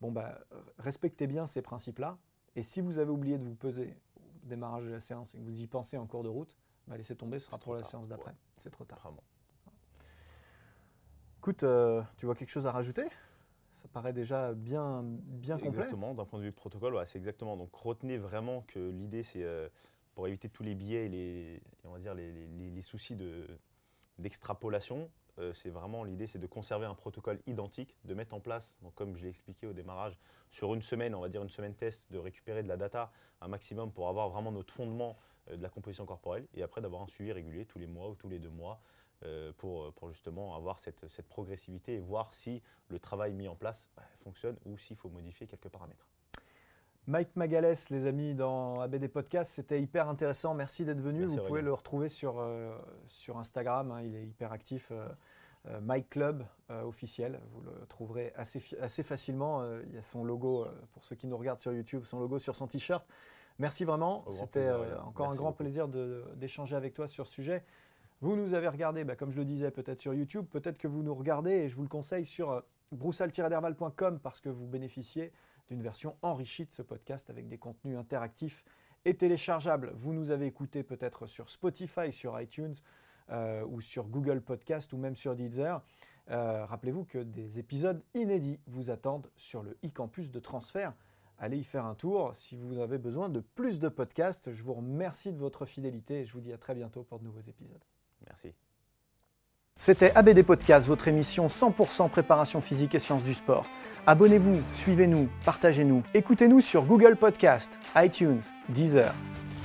Bon, 0.03 0.11
bah, 0.11 0.37
respectez 0.79 1.29
bien 1.29 1.47
ces 1.47 1.62
principes-là, 1.62 2.19
et 2.57 2.65
si 2.65 2.81
vous 2.81 2.99
avez 2.99 3.12
oublié 3.12 3.38
de 3.38 3.45
vous 3.45 3.55
peser 3.55 3.97
au 4.17 4.49
démarrage 4.49 4.85
de 4.85 4.91
la 4.91 4.99
séance 4.99 5.33
et 5.33 5.38
que 5.38 5.45
vous 5.45 5.61
y 5.61 5.69
pensez 5.69 5.97
en 5.97 6.09
cours 6.09 6.25
de 6.25 6.29
route, 6.29 6.59
bah, 6.88 6.97
laissez 6.97 7.15
tomber, 7.15 7.38
ce 7.38 7.47
sera 7.47 7.59
pour 7.59 7.77
la 7.77 7.85
séance 7.85 8.09
d'après. 8.09 8.35
C'est 8.57 8.71
trop 8.71 8.85
tard. 8.85 9.12
Écoute, 11.38 11.62
euh, 11.62 12.03
tu 12.17 12.27
vois 12.27 12.35
quelque 12.35 12.51
chose 12.51 12.67
à 12.67 12.73
rajouter? 12.73 13.05
Ça 13.75 13.87
paraît 13.93 14.12
déjà 14.12 14.55
bien, 14.55 15.05
bien 15.05 15.55
complet. 15.55 15.69
Exactement, 15.69 16.15
d'un 16.15 16.25
point 16.25 16.41
de 16.41 16.47
vue 16.47 16.53
protocole, 16.53 17.01
c'est 17.07 17.19
exactement. 17.19 17.57
Donc 17.57 17.73
retenez 17.73 18.19
vraiment 18.19 18.62
que 18.62 18.81
l'idée, 18.81 19.23
c'est 19.23 19.45
euh, 19.45 19.69
pour 20.17 20.27
éviter 20.27 20.49
tous 20.49 20.65
les 20.65 20.75
biais 20.75 21.07
et 21.07 21.09
les, 21.09 21.62
on 21.85 21.93
va 21.93 22.01
dire 22.01 22.15
les, 22.15 22.49
les 22.49 22.83
soucis 22.83 23.17
d'extrapolation, 24.19 25.09
euh, 25.38 25.53
c'est 25.55 25.71
vraiment 25.71 26.05
l'idée, 26.05 26.27
c'est 26.27 26.38
de 26.38 26.47
conserver 26.47 26.87
un 26.87 26.95
protocole 26.95 27.40
identique, 27.47 27.97
de 28.05 28.14
mettre 28.14 28.35
en 28.35 28.40
place, 28.40 28.77
comme 28.95 29.16
je 29.16 29.23
l'ai 29.23 29.31
expliqué 29.31 29.66
au 29.66 29.73
démarrage, 29.73 30.18
sur 30.51 30.75
une 30.75 30.83
semaine, 30.83 31.14
on 31.14 31.21
va 31.21 31.29
dire 31.29 31.42
une 31.42 31.51
semaine 31.51 31.75
test, 31.75 32.05
de 32.11 32.18
récupérer 32.18 32.62
de 32.62 32.68
la 32.68 32.77
data 32.77 33.11
un 33.40 33.49
maximum 33.49 33.92
pour 33.92 34.09
avoir 34.09 34.29
vraiment 34.29 34.53
notre 34.53 34.73
fondement 34.73 35.16
euh, 35.51 35.57
de 35.57 35.62
la 35.62 35.68
composition 35.68 36.05
corporelle, 36.05 36.47
et 36.55 36.62
après 36.62 36.81
d'avoir 36.81 37.03
un 37.03 37.09
suivi 37.09 37.33
régulier 37.33 37.64
tous 37.64 37.79
les 37.79 37.87
mois 37.87 38.09
ou 38.09 38.14
tous 38.14 38.29
les 38.29 38.38
deux 38.38 38.51
mois 38.51 38.83
euh, 39.25 39.53
pour, 39.57 39.92
justement 40.11 40.57
avoir 40.57 40.79
cette, 40.81 41.09
cette, 41.09 41.29
progressivité 41.29 41.95
et 41.95 42.01
voir 42.01 42.35
si 42.35 42.61
le 42.88 42.99
travail 42.99 43.33
mis 43.33 43.47
en 43.47 43.55
place 43.55 43.88
bah, 43.97 44.03
fonctionne 44.25 44.57
ou 44.66 44.77
s'il 44.77 44.97
faut 44.97 45.09
modifier 45.09 45.47
quelques 45.47 45.68
paramètres. 45.68 46.12
Mike 47.09 47.35
Magalès, 47.35 47.91
les 47.91 48.07
amis, 48.07 48.35
dans 48.35 48.81
ABD 48.81 49.09
Podcast, 49.09 49.51
c'était 49.53 49.83
hyper 49.83 50.09
intéressant. 50.09 50.55
Merci 50.55 50.85
d'être 50.85 51.01
venu. 51.01 51.25
Vous 51.25 51.37
pouvez 51.37 51.62
le 51.62 51.73
retrouver 51.73 52.09
sur, 52.09 52.38
euh, 52.38 52.73
sur 53.09 53.38
Instagram. 53.38 53.91
Hein. 53.91 54.03
il 54.03 54.15
est 54.15 54.25
hyper 54.25 54.53
actif. 54.53 54.88
Euh, 54.93 55.09
euh, 55.69 55.81
Mike 55.81 56.11
Club 56.11 56.45
officiel. 56.85 57.38
Vous 57.53 57.61
le 57.61 57.87
trouverez 57.87 58.33
assez, 58.35 58.61
assez 58.81 59.03
facilement. 59.03 59.65
il 59.87 59.95
y 59.95 59.99
a 59.99 60.03
son 60.03 60.25
logo, 60.25 60.67
pour 60.93 61.05
ceux 61.05 61.15
qui 61.15 61.27
nous 61.27 61.37
regardent 61.37 61.61
sur 61.61 61.73
YouTube, 61.73 62.05
son 62.05 62.19
logo 62.19 62.38
sur 62.38 62.57
son 62.57 62.67
t-shirt. 62.67 63.05
Merci 63.59 63.85
vraiment. 63.85 64.25
C'était 64.31 64.71
encore 65.05 65.31
un 65.31 65.37
grand 65.37 65.53
plaisir 65.53 65.87
d'échanger 66.37 66.75
avec 66.75 66.95
toi 66.95 67.09
sur 67.09 67.27
ce 67.27 67.33
sujet. 67.33 67.62
Vous 68.23 68.35
nous 68.35 68.55
avez 68.55 68.69
regardé, 68.69 69.05
bah, 69.05 69.15
comme 69.15 69.31
je 69.31 69.37
le 69.37 69.45
disais, 69.45 69.71
peut-être 69.71 70.01
sur 70.01 70.15
YouTube, 70.15 70.47
peut-être 70.51 70.79
que 70.79 70.88
vous 70.88 71.03
nous 71.03 71.15
regardez, 71.15 71.53
et 71.53 71.69
je 71.69 71.77
vous 71.77 71.83
le 71.83 71.88
conseille 71.88 72.25
sur 72.25 72.62
broussal-derval.com 72.91 74.19
parce 74.21 74.41
que 74.41 74.49
vous 74.49 74.67
bénéficiez 74.67 75.31
d'une 75.68 75.83
version 75.83 76.16
enrichie 76.22 76.64
de 76.64 76.72
ce 76.72 76.83
podcast 76.83 77.31
avec 77.31 77.48
des 77.48 77.59
contenus 77.59 77.96
interactifs 77.96 78.64
et 79.05 79.14
téléchargeables. 79.14 79.92
Vous 79.94 80.12
nous 80.12 80.31
avez 80.31 80.46
écouté 80.46 80.83
peut-être 80.83 81.27
sur 81.27 81.51
Spotify, 81.51 82.12
sur 82.12 82.40
iTunes 82.40 82.75
euh, 83.31 83.64
ou 83.66 83.81
sur 83.81 84.09
Google 84.09 84.40
Podcast 84.40 84.92
ou 84.92 84.96
même 84.96 85.16
sur 85.16 85.35
Deezer. 85.35 85.83
Euh, 86.31 86.64
rappelez-vous 86.66 87.05
que 87.05 87.18
des 87.18 87.59
épisodes 87.59 88.03
inédits 88.14 88.61
vous 88.66 88.90
attendent 88.90 89.31
sur 89.37 89.62
le 89.62 89.77
e-campus 89.85 90.31
de 90.31 90.38
transfert. 90.38 90.94
Allez 91.38 91.59
y 91.59 91.64
faire 91.64 91.87
un 91.87 91.94
tour 91.94 92.37
si 92.37 92.57
vous 92.57 92.79
avez 92.79 92.98
besoin 92.98 93.29
de 93.29 93.40
plus 93.40 93.81
de 93.81 93.88
podcasts. 93.88 94.53
Je 94.53 94.62
vous 94.62 94.75
remercie 94.75 95.33
de 95.33 95.38
votre 95.38 95.66
fidélité 95.66 96.20
et 96.20 96.25
je 96.25 96.33
vous 96.33 96.40
dis 96.40 96.53
à 96.53 96.59
très 96.59 96.75
bientôt 96.75 97.03
pour 97.03 97.18
de 97.18 97.25
nouveaux 97.25 97.40
épisodes. 97.40 97.83
Merci. 98.27 98.55
C'était 99.85 100.12
ABD 100.14 100.45
Podcast, 100.45 100.87
votre 100.87 101.09
émission 101.09 101.49
100% 101.49 102.09
préparation 102.09 102.61
physique 102.61 102.95
et 102.95 103.01
sciences 103.01 103.25
du 103.25 103.35
sport. 103.35 103.66
Abonnez-vous, 104.07 104.62
suivez-nous, 104.73 105.29
partagez-nous. 105.45 106.05
Écoutez-nous 106.14 106.61
sur 106.61 106.85
Google 106.85 107.16
Podcast, 107.16 107.68
iTunes, 107.97 108.42
Deezer, 108.68 109.12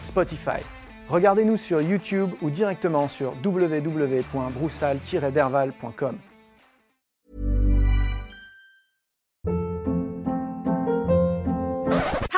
Spotify. 0.03 0.63
Regardez-nous 1.07 1.57
sur 1.57 1.81
YouTube 1.81 2.31
ou 2.41 2.49
directement 2.49 3.07
sur 3.07 3.35
www.broussal-derval.com. 3.45 6.17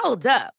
Hold 0.03 0.27
up. 0.27 0.58